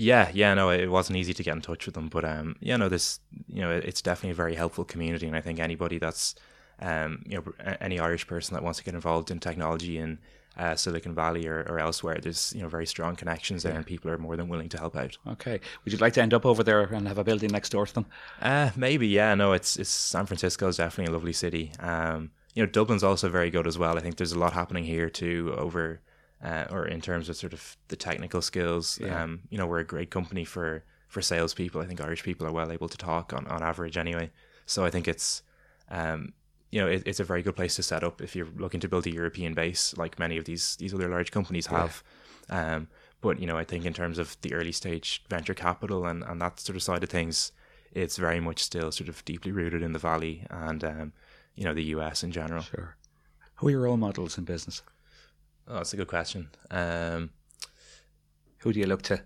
Yeah, 0.00 0.30
yeah, 0.32 0.54
no, 0.54 0.70
it 0.70 0.90
wasn't 0.90 1.18
easy 1.18 1.34
to 1.34 1.42
get 1.42 1.54
in 1.54 1.60
touch 1.60 1.84
with 1.84 1.94
them, 1.94 2.08
but 2.08 2.24
um, 2.24 2.56
yeah, 2.60 2.78
no, 2.78 2.88
this, 2.88 3.20
you 3.48 3.60
know, 3.60 3.70
it's 3.70 4.00
definitely 4.00 4.30
a 4.30 4.34
very 4.34 4.54
helpful 4.54 4.82
community, 4.82 5.26
and 5.26 5.36
I 5.36 5.42
think 5.42 5.60
anybody 5.60 5.98
that's, 5.98 6.34
um, 6.80 7.22
you 7.28 7.36
know, 7.36 7.74
any 7.82 7.98
Irish 7.98 8.26
person 8.26 8.54
that 8.54 8.62
wants 8.62 8.78
to 8.78 8.84
get 8.86 8.94
involved 8.94 9.30
in 9.30 9.40
technology 9.40 9.98
in 9.98 10.18
uh, 10.60 10.76
Silicon 10.76 11.14
Valley 11.14 11.46
or, 11.48 11.58
or 11.68 11.78
elsewhere, 11.78 12.18
there's 12.22 12.52
you 12.54 12.62
know 12.62 12.68
very 12.68 12.86
strong 12.86 13.16
connections 13.16 13.62
there, 13.62 13.74
and 13.74 13.86
people 13.86 14.10
are 14.10 14.18
more 14.18 14.36
than 14.36 14.48
willing 14.48 14.68
to 14.68 14.78
help 14.78 14.94
out. 14.96 15.16
Okay. 15.26 15.58
Would 15.82 15.92
you 15.92 15.98
like 15.98 16.14
to 16.14 16.22
end 16.22 16.34
up 16.34 16.44
over 16.44 16.62
there 16.62 16.82
and 16.82 17.08
have 17.08 17.18
a 17.18 17.24
building 17.24 17.50
next 17.50 17.70
door 17.70 17.86
to 17.86 17.94
them? 17.94 18.06
Uh, 18.42 18.70
maybe, 18.76 19.08
yeah, 19.08 19.34
no, 19.34 19.52
it's 19.52 19.76
it's 19.76 19.90
San 19.90 20.26
Francisco 20.26 20.68
is 20.68 20.76
definitely 20.76 21.10
a 21.12 21.16
lovely 21.16 21.32
city. 21.32 21.72
Um, 21.80 22.30
you 22.54 22.62
know, 22.62 22.70
Dublin's 22.70 23.04
also 23.04 23.28
very 23.28 23.50
good 23.50 23.66
as 23.66 23.78
well. 23.78 23.96
I 23.96 24.00
think 24.00 24.16
there's 24.16 24.32
a 24.32 24.38
lot 24.38 24.52
happening 24.52 24.84
here 24.84 25.08
too 25.08 25.54
over, 25.56 26.00
uh, 26.44 26.66
or 26.70 26.86
in 26.86 27.00
terms 27.00 27.28
of 27.28 27.36
sort 27.36 27.54
of 27.54 27.76
the 27.88 27.96
technical 27.96 28.42
skills. 28.42 28.98
Yeah. 29.00 29.22
Um, 29.22 29.40
you 29.50 29.58
know, 29.58 29.66
we're 29.66 29.78
a 29.78 29.84
great 29.94 30.10
company 30.10 30.44
for 30.44 30.84
for 31.08 31.22
salespeople. 31.22 31.80
I 31.80 31.86
think 31.86 32.00
Irish 32.00 32.22
people 32.22 32.46
are 32.46 32.52
well 32.52 32.70
able 32.70 32.88
to 32.88 32.98
talk 32.98 33.32
on, 33.32 33.46
on 33.46 33.62
average 33.62 33.96
anyway. 33.96 34.30
So 34.66 34.84
I 34.84 34.90
think 34.90 35.08
it's, 35.08 35.42
um, 35.90 36.32
you 36.70 36.80
know, 36.80 36.86
it, 36.86 37.02
it's 37.06 37.20
a 37.20 37.24
very 37.24 37.42
good 37.42 37.56
place 37.56 37.76
to 37.76 37.82
set 37.82 38.04
up 38.04 38.20
if 38.20 38.36
you're 38.36 38.48
looking 38.56 38.80
to 38.80 38.88
build 38.88 39.06
a 39.06 39.12
European 39.12 39.54
base, 39.54 39.96
like 39.96 40.18
many 40.18 40.36
of 40.36 40.44
these 40.44 40.76
these 40.76 40.94
other 40.94 41.08
large 41.08 41.30
companies 41.30 41.66
have. 41.66 42.02
Um, 42.48 42.88
but 43.20 43.38
you 43.38 43.46
know, 43.46 43.58
I 43.58 43.64
think 43.64 43.84
in 43.84 43.92
terms 43.92 44.18
of 44.18 44.36
the 44.42 44.54
early 44.54 44.72
stage 44.72 45.22
venture 45.28 45.54
capital 45.54 46.06
and, 46.06 46.22
and 46.22 46.40
that 46.40 46.60
sort 46.60 46.76
of 46.76 46.82
side 46.82 47.02
of 47.02 47.10
things, 47.10 47.52
it's 47.92 48.16
very 48.16 48.40
much 48.40 48.62
still 48.62 48.92
sort 48.92 49.08
of 49.08 49.24
deeply 49.24 49.52
rooted 49.52 49.82
in 49.82 49.92
the 49.92 49.98
valley 49.98 50.46
and 50.50 50.84
um, 50.84 51.12
you 51.54 51.64
know 51.64 51.74
the 51.74 51.84
US 51.96 52.22
in 52.22 52.30
general. 52.30 52.62
Sure. 52.62 52.96
Who 53.56 53.68
are 53.68 53.70
your 53.70 53.80
role 53.80 53.96
models 53.96 54.38
in 54.38 54.44
business? 54.44 54.82
Oh, 55.68 55.74
that's 55.74 55.92
a 55.92 55.96
good 55.96 56.08
question. 56.08 56.48
Um, 56.70 57.30
Who 58.58 58.72
do 58.72 58.80
you 58.80 58.86
look 58.86 59.02
to? 59.02 59.22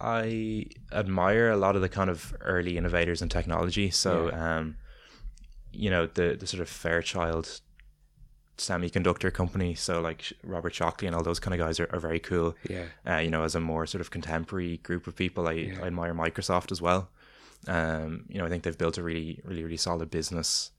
I 0.00 0.66
admire 0.92 1.50
a 1.50 1.56
lot 1.56 1.76
of 1.76 1.82
the 1.82 1.88
kind 1.88 2.10
of 2.10 2.34
early 2.40 2.76
innovators 2.76 3.22
in 3.22 3.28
technology. 3.28 3.90
So, 3.90 4.30
um, 4.32 4.76
you 5.74 5.90
know, 5.90 6.06
the 6.06 6.36
the 6.38 6.46
sort 6.46 6.60
of 6.60 6.68
Fairchild 6.68 7.60
semiconductor 8.56 9.32
company. 9.32 9.74
So, 9.74 10.00
like 10.00 10.32
Robert 10.42 10.74
Shockley 10.74 11.06
and 11.06 11.16
all 11.16 11.22
those 11.22 11.40
kind 11.40 11.54
of 11.54 11.66
guys 11.66 11.80
are, 11.80 11.88
are 11.92 12.00
very 12.00 12.20
cool. 12.20 12.54
Yeah. 12.68 12.84
Uh, 13.06 13.18
you 13.18 13.30
know, 13.30 13.42
as 13.42 13.54
a 13.54 13.60
more 13.60 13.86
sort 13.86 14.00
of 14.00 14.10
contemporary 14.10 14.78
group 14.78 15.06
of 15.06 15.16
people, 15.16 15.48
I, 15.48 15.72
I 15.82 15.86
admire 15.86 16.14
Microsoft 16.14 16.72
as 16.72 16.80
well. 16.80 17.08
Um, 17.66 18.26
you 18.28 18.38
know, 18.38 18.46
I 18.46 18.48
think 18.48 18.62
they've 18.62 18.76
built 18.76 18.98
a 18.98 19.02
really, 19.02 19.40
really, 19.44 19.64
really 19.64 19.76
solid 19.76 20.10
business. 20.10 20.70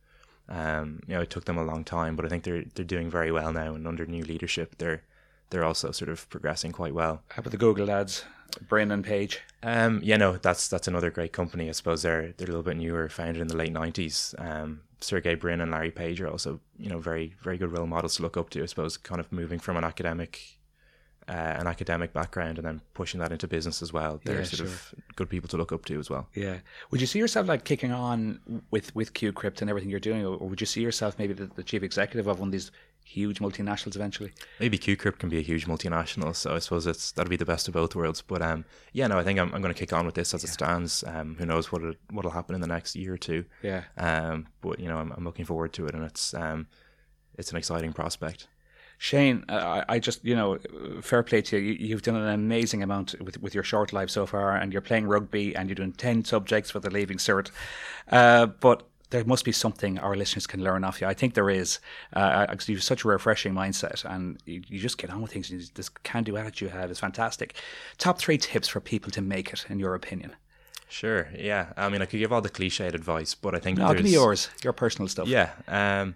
Um, 0.48 1.02
you 1.08 1.16
know, 1.16 1.22
it 1.22 1.30
took 1.30 1.46
them 1.46 1.58
a 1.58 1.64
long 1.64 1.84
time, 1.84 2.16
but 2.16 2.26
I 2.26 2.30
think 2.30 2.44
they're 2.44 2.64
they're 2.76 2.86
doing 2.86 3.10
very 3.10 3.32
well 3.32 3.52
now, 3.52 3.74
and 3.74 3.88
under 3.88 4.06
new 4.06 4.24
leadership, 4.24 4.76
they're 4.78 5.02
they're 5.50 5.64
also 5.64 5.92
sort 5.92 6.10
of 6.10 6.30
progressing 6.30 6.72
quite 6.72 6.94
well. 6.94 7.24
How 7.30 7.40
about 7.40 7.52
the 7.52 7.58
Google 7.58 7.88
lads, 7.88 8.26
Brin 8.68 8.92
and 8.92 9.04
Page? 9.04 9.42
Um, 9.64 10.00
yeah, 10.04 10.18
no, 10.18 10.38
that's 10.38 10.68
that's 10.68 10.88
another 10.88 11.10
great 11.12 11.34
company. 11.34 11.70
I 11.70 11.72
suppose 11.74 12.02
they're 12.04 12.34
they're 12.38 12.48
a 12.48 12.52
little 12.52 12.64
bit 12.64 12.78
newer, 12.78 13.10
founded 13.10 13.42
in 13.42 13.48
the 13.48 13.58
late 13.58 13.72
nineties. 13.74 14.34
Um, 14.38 14.82
Sergey 15.02 15.36
Brin 15.36 15.62
and 15.62 15.72
Larry 15.72 15.92
Page 15.92 16.22
are 16.22 16.30
also 16.30 16.60
you 16.78 16.90
know 16.90 17.00
very 17.00 17.36
very 17.42 17.58
good 17.58 17.72
role 17.72 17.88
models 17.88 18.16
to 18.18 18.22
look 18.24 18.38
up 18.38 18.50
to. 18.52 18.64
I 18.64 18.66
suppose 18.68 18.98
kind 18.98 19.20
of 19.20 19.32
moving 19.32 19.60
from 19.60 19.78
an 19.78 19.84
academic. 19.84 20.42
Uh, 21.28 21.32
an 21.58 21.66
academic 21.66 22.14
background 22.14 22.60
and 22.60 22.68
then 22.68 22.80
pushing 22.94 23.20
that 23.20 23.32
into 23.32 23.48
business 23.48 23.82
as 23.82 23.92
well. 23.92 24.22
They're 24.24 24.38
Yeah, 24.38 24.44
sort 24.44 24.58
sure. 24.58 24.68
of 24.68 24.94
good 25.16 25.28
people 25.28 25.50
to 25.50 25.58
look 25.58 25.72
up 25.72 25.84
to 25.86 25.98
as 25.98 26.08
well. 26.08 26.28
Yeah. 26.36 26.60
Would 26.92 27.02
you 27.02 27.08
see 27.08 27.18
yourself 27.18 27.48
like 27.48 27.64
kicking 27.64 27.92
on 27.92 28.62
with 28.70 28.94
with 28.96 29.16
QCrypt 29.16 29.60
and 29.62 29.68
everything 29.72 29.90
you're 29.90 30.00
doing, 30.00 30.24
or 30.24 30.36
or 30.36 30.48
would 30.50 30.62
you 30.62 30.68
see 30.68 30.82
yourself 30.82 31.18
maybe 31.18 31.34
the, 31.34 31.48
the 31.48 31.64
chief 31.64 31.82
executive 31.82 32.28
of 32.28 32.40
one 32.40 32.50
of 32.50 32.52
these 32.52 32.70
huge 33.06 33.40
multinationals 33.40 33.96
eventually? 33.96 34.34
Maybe 34.60 34.78
QCrypt 34.78 35.20
can 35.20 35.30
be 35.30 35.38
a 35.38 35.42
huge 35.42 35.68
multinational, 35.68 36.36
so 36.36 36.56
I 36.56 36.60
suppose 36.60 36.86
it's 36.88 37.12
that'll 37.12 37.30
be 37.30 37.38
the 37.38 37.46
best 37.46 37.68
of 37.68 37.74
both 37.74 37.96
worlds. 37.96 38.22
But 38.22 38.42
um, 38.42 38.66
yeah, 38.92 39.08
no, 39.08 39.18
I 39.18 39.24
think 39.24 39.40
I'm, 39.40 39.54
I'm 39.54 39.62
going 39.62 39.74
to 39.74 39.80
kick 39.80 39.94
on 39.94 40.06
with 40.06 40.16
this 40.16 40.34
as 40.34 40.44
it 40.44 40.50
stands. 40.50 41.04
Um, 41.08 41.36
who 41.40 41.46
knows 41.46 41.72
what 41.72 41.84
it, 41.84 41.98
what'll 42.12 42.32
happen 42.32 42.56
in 42.56 42.62
the 42.62 42.68
next 42.68 42.96
year 42.96 43.14
or 43.14 43.18
two. 43.18 43.46
Yeah. 43.62 43.84
Um, 43.98 44.48
but 44.62 44.80
you 44.80 44.90
know, 44.90 44.98
I'm, 44.98 45.12
I'm 45.12 45.24
looking 45.24 45.46
forward 45.46 45.72
to 45.74 45.86
it, 45.86 45.94
and 45.94 46.04
it's 46.04 46.34
um, 46.34 46.68
it's 47.38 47.52
an 47.52 47.58
exciting 47.58 47.94
prospect. 47.94 48.48
Shane, 48.98 49.44
uh, 49.50 49.84
I 49.90 50.00
just, 50.00 50.24
you 50.24 50.36
know, 50.36 50.58
fair 51.02 51.22
play 51.22 51.42
to 51.42 51.58
you. 51.58 51.74
You've 51.74 52.02
done 52.02 52.16
an 52.16 52.30
amazing 52.30 52.82
amount 52.82 53.14
with, 53.22 53.42
with 53.42 53.54
your 53.54 53.64
short 53.64 53.92
life 53.92 54.10
so 54.10 54.26
far, 54.26 54.56
and 54.56 54.72
you're 54.72 54.82
playing 54.82 55.06
rugby 55.06 55.54
and 55.54 55.68
you're 55.68 55.76
doing 55.76 55.92
10 55.92 56.24
subjects 56.24 56.72
for 56.72 56.80
the 56.80 56.90
Leaving 56.90 57.18
Cert. 57.18 57.52
Uh, 58.10 58.46
but 58.46 58.88
there 59.16 59.24
must 59.24 59.46
be 59.46 59.52
something 59.54 59.98
our 60.00 60.14
listeners 60.14 60.46
can 60.46 60.62
learn 60.62 60.84
off 60.84 61.00
you. 61.00 61.08
I 61.08 61.14
think 61.14 61.36
there 61.36 61.50
is. 61.50 61.80
Uh, 62.12 62.46
you 62.68 62.76
have 62.76 62.84
such 62.84 63.06
a 63.06 63.08
refreshing 63.08 63.54
mindset, 63.54 64.04
and 64.04 64.38
you, 64.46 64.62
you, 64.68 64.78
just 64.78 64.98
get 64.98 65.10
on 65.10 65.22
with 65.22 65.32
things. 65.32 65.70
this 65.70 65.88
can-do 65.88 66.36
attitude 66.36 66.68
you 66.68 66.78
have 66.78 66.92
is 66.92 67.00
fantastic. 67.00 67.56
Top 67.98 68.20
three 68.20 68.38
tips 68.38 68.68
for 68.68 68.82
people 68.82 69.12
to 69.12 69.22
make 69.22 69.54
it, 69.54 69.66
in 69.70 69.80
your 69.80 69.96
opinion? 69.96 70.36
Sure. 70.90 71.30
Yeah. 71.34 71.68
I 71.78 71.88
mean, 71.88 72.02
I 72.02 72.06
could 72.06 72.20
give 72.20 72.34
all 72.34 72.42
the 72.42 72.50
cliched 72.50 72.94
advice, 72.94 73.36
but 73.36 73.56
I 73.56 73.60
think 73.60 73.78
no, 73.78 73.94
give 73.94 74.04
me 74.04 74.12
yours, 74.12 74.50
your 74.64 74.74
personal 74.74 75.08
stuff. 75.08 75.30
Yeah. 75.30 75.52
Um, 75.70 76.16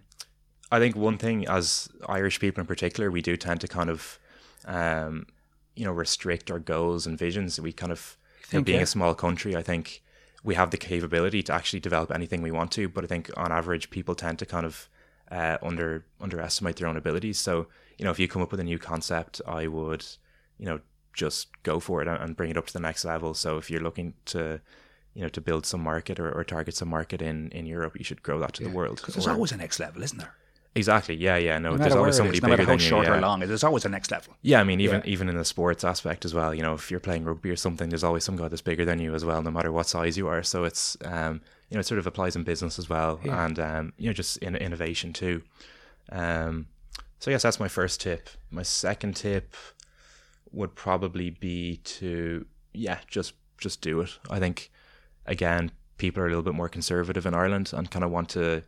I 0.70 0.80
think 0.80 0.98
one 0.98 1.18
thing, 1.18 1.48
as 1.48 1.88
Irish 2.08 2.42
people 2.42 2.60
in 2.60 2.68
particular, 2.68 3.10
we 3.10 3.22
do 3.22 3.38
tend 3.38 3.62
to 3.62 3.68
kind 3.70 3.90
of, 3.90 4.20
um, 4.66 5.26
you 5.74 5.86
know, 5.86 5.94
restrict 5.94 6.52
our 6.52 6.60
goals 6.60 7.08
and 7.08 7.18
visions. 7.18 7.62
We 7.62 7.72
kind 7.72 7.94
of, 7.94 8.18
think, 8.44 8.66
being 8.66 8.80
yeah. 8.80 8.84
a 8.84 8.88
small 8.88 9.16
country, 9.16 9.56
I 9.56 9.64
think 9.64 10.02
we 10.44 10.56
have 10.56 10.72
the 10.72 10.78
capability 10.78 11.44
to 11.44 11.54
actually 11.54 11.80
develop 11.80 12.12
anything 12.12 12.42
we 12.42 12.52
want 12.52 12.72
to. 12.74 12.88
But 12.88 13.04
I 13.04 13.08
think 13.08 13.30
on 13.38 13.52
average, 13.52 13.90
people 13.90 14.16
tend 14.16 14.40
to 14.40 14.46
kind 14.46 14.66
of 14.66 14.90
uh, 15.32 15.58
under 15.62 16.06
underestimate 16.20 16.78
their 16.78 16.88
own 16.88 16.98
abilities. 16.98 17.40
So 17.40 17.68
you 17.98 18.06
know, 18.06 18.12
if 18.12 18.20
you 18.20 18.28
come 18.28 18.42
up 18.42 18.52
with 18.52 18.60
a 18.60 18.64
new 18.64 18.80
concept, 18.80 19.42
I 19.46 19.68
would, 19.68 20.06
you 20.58 20.66
know, 20.66 20.80
just 21.14 21.50
go 21.64 21.80
for 21.80 22.02
it 22.02 22.08
and 22.08 22.36
bring 22.36 22.50
it 22.50 22.58
up 22.58 22.68
to 22.68 22.74
the 22.74 22.80
next 22.80 23.04
level. 23.04 23.34
So 23.34 23.58
if 23.58 23.70
you're 23.70 23.82
looking 23.82 24.14
to 24.26 24.62
you 25.14 25.22
know 25.24 25.30
to 25.30 25.42
build 25.42 25.66
some 25.66 25.82
market 25.82 26.20
or, 26.20 26.32
or 26.32 26.44
target 26.44 26.76
some 26.76 26.90
market 26.90 27.22
in 27.22 27.50
in 27.52 27.66
Europe, 27.66 27.98
you 27.98 28.06
should 28.06 28.24
grow 28.24 28.40
that 28.40 28.54
to 28.54 28.64
yeah, 28.64 28.70
the 28.70 28.76
world. 28.76 28.98
Because 28.98 29.16
there's 29.16 29.28
always 29.28 29.52
a 29.52 29.58
next 29.58 29.80
level, 29.80 30.02
isn't 30.04 30.18
there? 30.18 30.34
Exactly. 30.76 31.16
Yeah, 31.16 31.38
yeah. 31.38 31.58
No, 31.58 31.72
no 31.72 31.78
there's 31.78 31.96
always 31.96 32.16
somebody 32.16 32.40
no 32.40 32.50
bigger 32.50 32.66
than 32.66 32.78
short 32.78 33.08
you. 33.08 33.14
or 33.14 33.20
long, 33.20 33.40
there's 33.40 33.64
always 33.64 33.86
a 33.86 33.90
next 33.90 34.12
level. 34.12 34.36
Yeah, 34.42 34.62
I 34.62 34.64
mean, 34.64 34.80
even 34.80 35.02
yeah. 35.04 35.12
even 35.12 35.28
in 35.28 35.36
the 35.36 35.46
sports 35.46 35.84
aspect 35.84 36.26
as 36.26 36.34
well. 36.34 36.54
You 36.54 36.62
know, 36.62 36.74
if 36.74 36.92
you're 36.92 37.00
playing 37.00 37.24
rugby 37.26 37.50
or 37.50 37.56
something, 37.56 37.90
there's 37.90 38.04
always 38.04 38.24
some 38.24 38.38
guy 38.38 38.48
that's 38.48 38.62
bigger 38.62 38.86
than 38.86 39.00
you 39.00 39.16
as 39.16 39.26
well, 39.26 39.42
no 39.42 39.52
matter 39.52 39.72
what 39.72 39.88
size 39.88 40.18
you 40.18 40.28
are. 40.28 40.44
So 40.44 40.64
it's 40.66 40.96
um, 41.04 41.42
you 41.70 41.76
know, 41.76 41.80
it 41.80 41.86
sort 41.86 42.00
of 42.00 42.08
applies 42.08 42.36
in 42.36 42.44
business 42.44 42.78
as 42.78 42.90
well, 42.90 43.20
yeah. 43.24 43.46
and 43.46 43.60
um, 43.60 43.94
you 43.98 44.08
know, 44.08 44.14
just 44.14 44.38
in 44.38 44.56
innovation 44.56 45.12
too. 45.12 45.42
Um, 46.12 46.68
so 47.20 47.32
yes, 47.32 47.42
that's 47.42 47.60
my 47.60 47.68
first 47.68 48.02
tip. 48.02 48.30
My 48.50 48.64
second 48.64 49.16
tip 49.16 49.56
would 50.52 50.76
probably 50.76 51.30
be 51.30 51.78
to 51.78 52.46
yeah, 52.74 53.00
just 53.08 53.34
just 53.58 53.82
do 53.82 54.02
it. 54.02 54.18
I 54.30 54.40
think 54.40 54.72
again, 55.26 55.72
people 55.98 56.24
are 56.24 56.28
a 56.28 56.30
little 56.30 56.44
bit 56.44 56.56
more 56.56 56.70
conservative 56.70 57.26
in 57.26 57.34
Ireland 57.34 57.72
and 57.74 57.90
kind 57.90 58.04
of 58.04 58.12
want 58.12 58.30
to, 58.30 58.64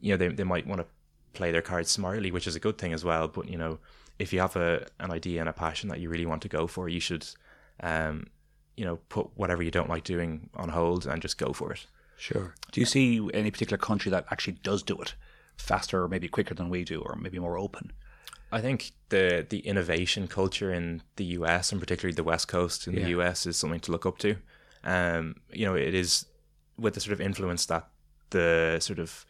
you 0.00 0.12
know, 0.12 0.16
they 0.16 0.28
they 0.28 0.44
might 0.44 0.66
want 0.66 0.80
to 0.80 0.86
play 1.34 1.50
their 1.50 1.62
cards 1.62 1.90
smartly, 1.90 2.30
which 2.30 2.46
is 2.46 2.56
a 2.56 2.60
good 2.60 2.78
thing 2.78 2.92
as 2.92 3.04
well. 3.04 3.28
But 3.28 3.48
you 3.48 3.58
know, 3.58 3.78
if 4.18 4.32
you 4.32 4.40
have 4.40 4.56
a 4.56 4.86
an 5.00 5.10
idea 5.10 5.40
and 5.40 5.48
a 5.48 5.52
passion 5.52 5.88
that 5.88 6.00
you 6.00 6.08
really 6.08 6.26
want 6.26 6.42
to 6.42 6.48
go 6.48 6.66
for, 6.66 6.88
you 6.88 7.00
should, 7.00 7.26
um, 7.80 8.26
you 8.76 8.84
know, 8.84 8.96
put 9.08 9.30
whatever 9.36 9.62
you 9.62 9.70
don't 9.70 9.88
like 9.88 10.04
doing 10.04 10.50
on 10.54 10.70
hold 10.70 11.06
and 11.06 11.20
just 11.20 11.38
go 11.38 11.52
for 11.52 11.72
it. 11.72 11.86
Sure. 12.16 12.54
Do 12.72 12.80
you 12.80 12.86
see 12.86 13.28
any 13.34 13.50
particular 13.50 13.78
country 13.78 14.10
that 14.10 14.26
actually 14.30 14.54
does 14.62 14.82
do 14.82 15.00
it 15.00 15.14
faster, 15.56 16.02
or 16.02 16.08
maybe 16.08 16.28
quicker 16.28 16.54
than 16.54 16.70
we 16.70 16.84
do, 16.84 17.00
or 17.00 17.16
maybe 17.16 17.38
more 17.38 17.58
open? 17.58 17.92
I 18.52 18.60
think 18.60 18.92
the 19.08 19.46
the 19.48 19.60
innovation 19.60 20.28
culture 20.28 20.72
in 20.72 21.02
the 21.16 21.24
US 21.38 21.72
and 21.72 21.80
particularly 21.80 22.14
the 22.14 22.24
West 22.24 22.46
Coast 22.48 22.86
in 22.86 22.94
yeah. 22.94 23.02
the 23.02 23.08
US 23.20 23.46
is 23.46 23.56
something 23.56 23.80
to 23.80 23.92
look 23.92 24.06
up 24.06 24.18
to. 24.18 24.36
Um, 24.84 25.36
you 25.52 25.66
know, 25.66 25.74
it 25.74 25.94
is 25.94 26.26
with 26.78 26.94
the 26.94 27.00
sort 27.00 27.12
of 27.12 27.20
influence 27.20 27.66
that 27.66 27.88
the 28.30 28.78
sort 28.80 28.98
of 28.98 29.26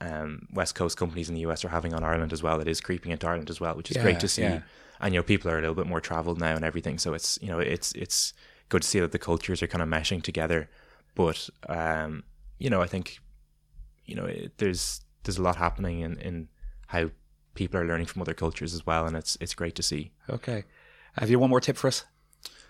um, 0.00 0.46
West 0.52 0.74
Coast 0.74 0.96
companies 0.96 1.28
in 1.28 1.34
the 1.34 1.40
US 1.42 1.64
are 1.64 1.70
having 1.70 1.94
on 1.94 2.04
Ireland 2.04 2.32
as 2.32 2.42
well. 2.42 2.60
It 2.60 2.68
is 2.68 2.80
creeping 2.80 3.12
into 3.12 3.26
Ireland 3.26 3.50
as 3.50 3.60
well, 3.60 3.74
which 3.74 3.90
is 3.90 3.96
yeah, 3.96 4.02
great 4.02 4.20
to 4.20 4.28
see. 4.28 4.42
Yeah. 4.42 4.60
And 5.00 5.14
you 5.14 5.20
know, 5.20 5.24
people 5.24 5.50
are 5.50 5.58
a 5.58 5.60
little 5.60 5.74
bit 5.74 5.86
more 5.86 6.00
travelled 6.00 6.38
now 6.38 6.56
and 6.56 6.64
everything. 6.64 6.98
So 6.98 7.14
it's 7.14 7.38
you 7.40 7.48
know, 7.48 7.58
it's 7.58 7.92
it's 7.92 8.32
good 8.68 8.82
to 8.82 8.88
see 8.88 9.00
that 9.00 9.12
the 9.12 9.18
cultures 9.18 9.62
are 9.62 9.66
kind 9.66 9.82
of 9.82 9.88
meshing 9.88 10.22
together. 10.22 10.68
But 11.14 11.48
um, 11.68 12.24
you 12.58 12.70
know, 12.70 12.80
I 12.80 12.86
think 12.86 13.18
you 14.04 14.14
know, 14.14 14.24
it, 14.24 14.58
there's 14.58 15.02
there's 15.24 15.38
a 15.38 15.42
lot 15.42 15.56
happening 15.56 16.00
in 16.00 16.18
in 16.18 16.48
how 16.88 17.10
people 17.54 17.78
are 17.78 17.86
learning 17.86 18.06
from 18.06 18.22
other 18.22 18.34
cultures 18.34 18.74
as 18.74 18.86
well, 18.86 19.06
and 19.06 19.16
it's 19.16 19.36
it's 19.40 19.54
great 19.54 19.74
to 19.76 19.82
see. 19.82 20.12
Okay, 20.28 20.64
have 21.14 21.30
you 21.30 21.38
one 21.38 21.50
more 21.50 21.60
tip 21.60 21.76
for 21.76 21.88
us? 21.88 22.04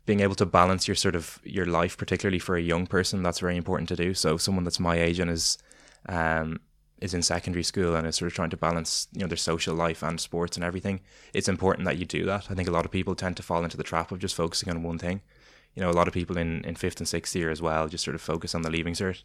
Being 0.06 0.20
able 0.20 0.34
to 0.36 0.46
balance 0.46 0.88
your 0.88 0.94
sort 0.94 1.14
of 1.14 1.38
your 1.44 1.66
life, 1.66 1.96
particularly 1.96 2.38
for 2.38 2.56
a 2.56 2.62
young 2.62 2.86
person, 2.86 3.22
that's 3.22 3.40
very 3.40 3.56
important 3.56 3.88
to 3.90 3.96
do. 3.96 4.14
So 4.14 4.36
someone 4.36 4.64
that's 4.64 4.80
my 4.80 4.98
age 4.98 5.20
and 5.20 5.30
is 5.30 5.58
um, 6.08 6.60
is 7.00 7.14
in 7.14 7.22
secondary 7.22 7.62
school 7.62 7.94
and 7.94 8.06
is 8.06 8.16
sort 8.16 8.26
of 8.30 8.34
trying 8.34 8.50
to 8.50 8.56
balance 8.56 9.08
you 9.12 9.20
know 9.20 9.26
their 9.26 9.36
social 9.36 9.74
life 9.74 10.02
and 10.02 10.20
sports 10.20 10.56
and 10.56 10.64
everything 10.64 11.00
it's 11.32 11.48
important 11.48 11.86
that 11.86 11.98
you 11.98 12.04
do 12.04 12.24
that. 12.24 12.50
I 12.50 12.54
think 12.54 12.68
a 12.68 12.72
lot 12.72 12.84
of 12.84 12.90
people 12.90 13.14
tend 13.14 13.36
to 13.36 13.42
fall 13.42 13.64
into 13.64 13.76
the 13.76 13.82
trap 13.82 14.12
of 14.12 14.18
just 14.18 14.34
focusing 14.34 14.70
on 14.70 14.82
one 14.82 14.98
thing. 14.98 15.20
You 15.74 15.82
know 15.82 15.90
a 15.90 15.98
lot 15.98 16.08
of 16.08 16.14
people 16.14 16.36
in 16.36 16.64
in 16.64 16.74
fifth 16.74 17.00
and 17.00 17.08
sixth 17.08 17.34
year 17.36 17.50
as 17.50 17.62
well 17.62 17.88
just 17.88 18.04
sort 18.04 18.14
of 18.14 18.20
focus 18.20 18.54
on 18.54 18.62
the 18.62 18.70
leaving 18.70 18.94
cert. 18.94 19.22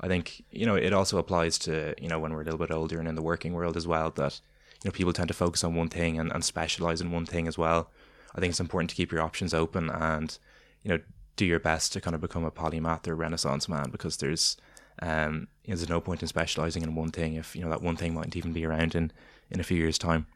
I 0.00 0.08
think 0.08 0.44
you 0.50 0.66
know 0.66 0.74
it 0.74 0.92
also 0.92 1.18
applies 1.18 1.58
to 1.60 1.94
you 2.00 2.08
know 2.08 2.18
when 2.18 2.32
we're 2.32 2.42
a 2.42 2.44
little 2.44 2.58
bit 2.58 2.70
older 2.70 2.98
and 2.98 3.08
in 3.08 3.14
the 3.14 3.22
working 3.22 3.52
world 3.52 3.76
as 3.76 3.86
well 3.86 4.10
that 4.10 4.40
you 4.82 4.88
know 4.88 4.92
people 4.92 5.12
tend 5.12 5.28
to 5.28 5.34
focus 5.34 5.64
on 5.64 5.74
one 5.74 5.88
thing 5.88 6.18
and, 6.18 6.32
and 6.32 6.44
specialize 6.44 7.00
in 7.00 7.10
one 7.10 7.26
thing 7.26 7.46
as 7.48 7.56
well. 7.56 7.90
I 8.34 8.40
think 8.40 8.50
it's 8.50 8.60
important 8.60 8.90
to 8.90 8.96
keep 8.96 9.12
your 9.12 9.22
options 9.22 9.54
open 9.54 9.90
and 9.90 10.36
you 10.82 10.90
know 10.90 11.00
do 11.36 11.44
your 11.44 11.60
best 11.60 11.92
to 11.92 12.00
kind 12.00 12.14
of 12.14 12.20
become 12.20 12.44
a 12.44 12.50
polymath 12.50 13.08
or 13.08 13.14
renaissance 13.14 13.68
man 13.68 13.90
because 13.90 14.18
there's 14.18 14.56
um, 15.02 15.48
you 15.64 15.72
know, 15.72 15.76
there's 15.76 15.88
no 15.88 16.00
point 16.00 16.22
in 16.22 16.28
specializing 16.28 16.82
in 16.82 16.94
one 16.94 17.10
thing 17.10 17.34
if 17.34 17.56
you 17.56 17.62
know 17.62 17.70
that 17.70 17.82
one 17.82 17.96
thing 17.96 18.14
mightn't 18.14 18.36
even 18.36 18.52
be 18.52 18.64
around 18.64 18.94
in 18.94 19.12
in 19.50 19.60
a 19.60 19.64
few 19.64 19.78
years' 19.78 19.98
time. 19.98 20.26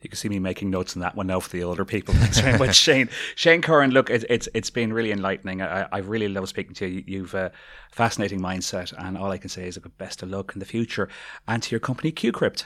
You 0.00 0.08
can 0.08 0.16
see 0.16 0.30
me 0.30 0.38
making 0.38 0.70
notes 0.70 0.96
on 0.96 1.02
that 1.02 1.14
one 1.14 1.26
now 1.26 1.40
for 1.40 1.50
the 1.50 1.62
older 1.62 1.84
people. 1.84 2.14
Thanks 2.16 2.40
very 2.40 2.58
much, 2.58 2.74
Shane. 2.74 3.10
Shane 3.34 3.60
Curran, 3.60 3.90
look, 3.90 4.08
it, 4.08 4.24
it's 4.30 4.48
it's 4.54 4.70
been 4.70 4.92
really 4.92 5.12
enlightening. 5.12 5.60
I, 5.60 5.86
I 5.92 5.98
really 5.98 6.28
love 6.28 6.48
speaking 6.48 6.74
to 6.74 6.86
you. 6.86 7.04
You've 7.06 7.34
a 7.34 7.52
fascinating 7.92 8.40
mindset, 8.40 8.94
and 8.96 9.18
all 9.18 9.30
I 9.30 9.38
can 9.38 9.50
say 9.50 9.68
is 9.68 9.76
a 9.76 9.80
best 9.80 10.22
of 10.22 10.30
luck 10.30 10.52
in 10.54 10.58
the 10.60 10.64
future 10.66 11.08
and 11.46 11.62
to 11.62 11.70
your 11.70 11.80
company, 11.80 12.12
QCrypt. 12.12 12.64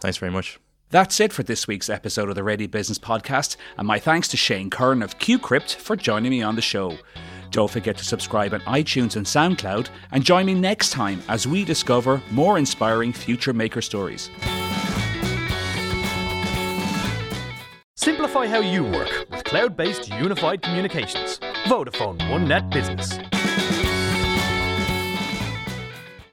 Thanks 0.00 0.18
very 0.18 0.32
much. 0.32 0.58
That's 0.90 1.18
it 1.18 1.32
for 1.32 1.42
this 1.42 1.66
week's 1.66 1.88
episode 1.88 2.28
of 2.28 2.36
the 2.36 2.44
Ready 2.44 2.66
Business 2.66 2.98
Podcast, 2.98 3.56
and 3.76 3.88
my 3.88 3.98
thanks 3.98 4.28
to 4.28 4.36
Shane 4.36 4.70
Curran 4.70 5.02
of 5.02 5.18
QCrypt 5.18 5.74
for 5.76 5.96
joining 5.96 6.30
me 6.30 6.42
on 6.42 6.56
the 6.56 6.62
show. 6.62 6.98
Don't 7.50 7.70
forget 7.70 7.96
to 7.98 8.04
subscribe 8.04 8.54
on 8.54 8.60
iTunes 8.62 9.16
and 9.16 9.26
SoundCloud 9.26 9.88
and 10.12 10.24
join 10.24 10.46
me 10.46 10.54
next 10.54 10.90
time 10.90 11.22
as 11.28 11.46
we 11.46 11.64
discover 11.64 12.22
more 12.30 12.58
inspiring 12.58 13.12
future 13.12 13.52
maker 13.52 13.80
stories. 13.80 14.30
Simplify 17.94 18.46
how 18.46 18.60
you 18.60 18.84
work 18.84 19.26
with 19.30 19.44
cloud 19.44 19.76
based 19.76 20.08
unified 20.10 20.62
communications. 20.62 21.38
Vodafone 21.64 22.30
One 22.30 22.46
Net 22.46 22.70
Business. 22.70 23.18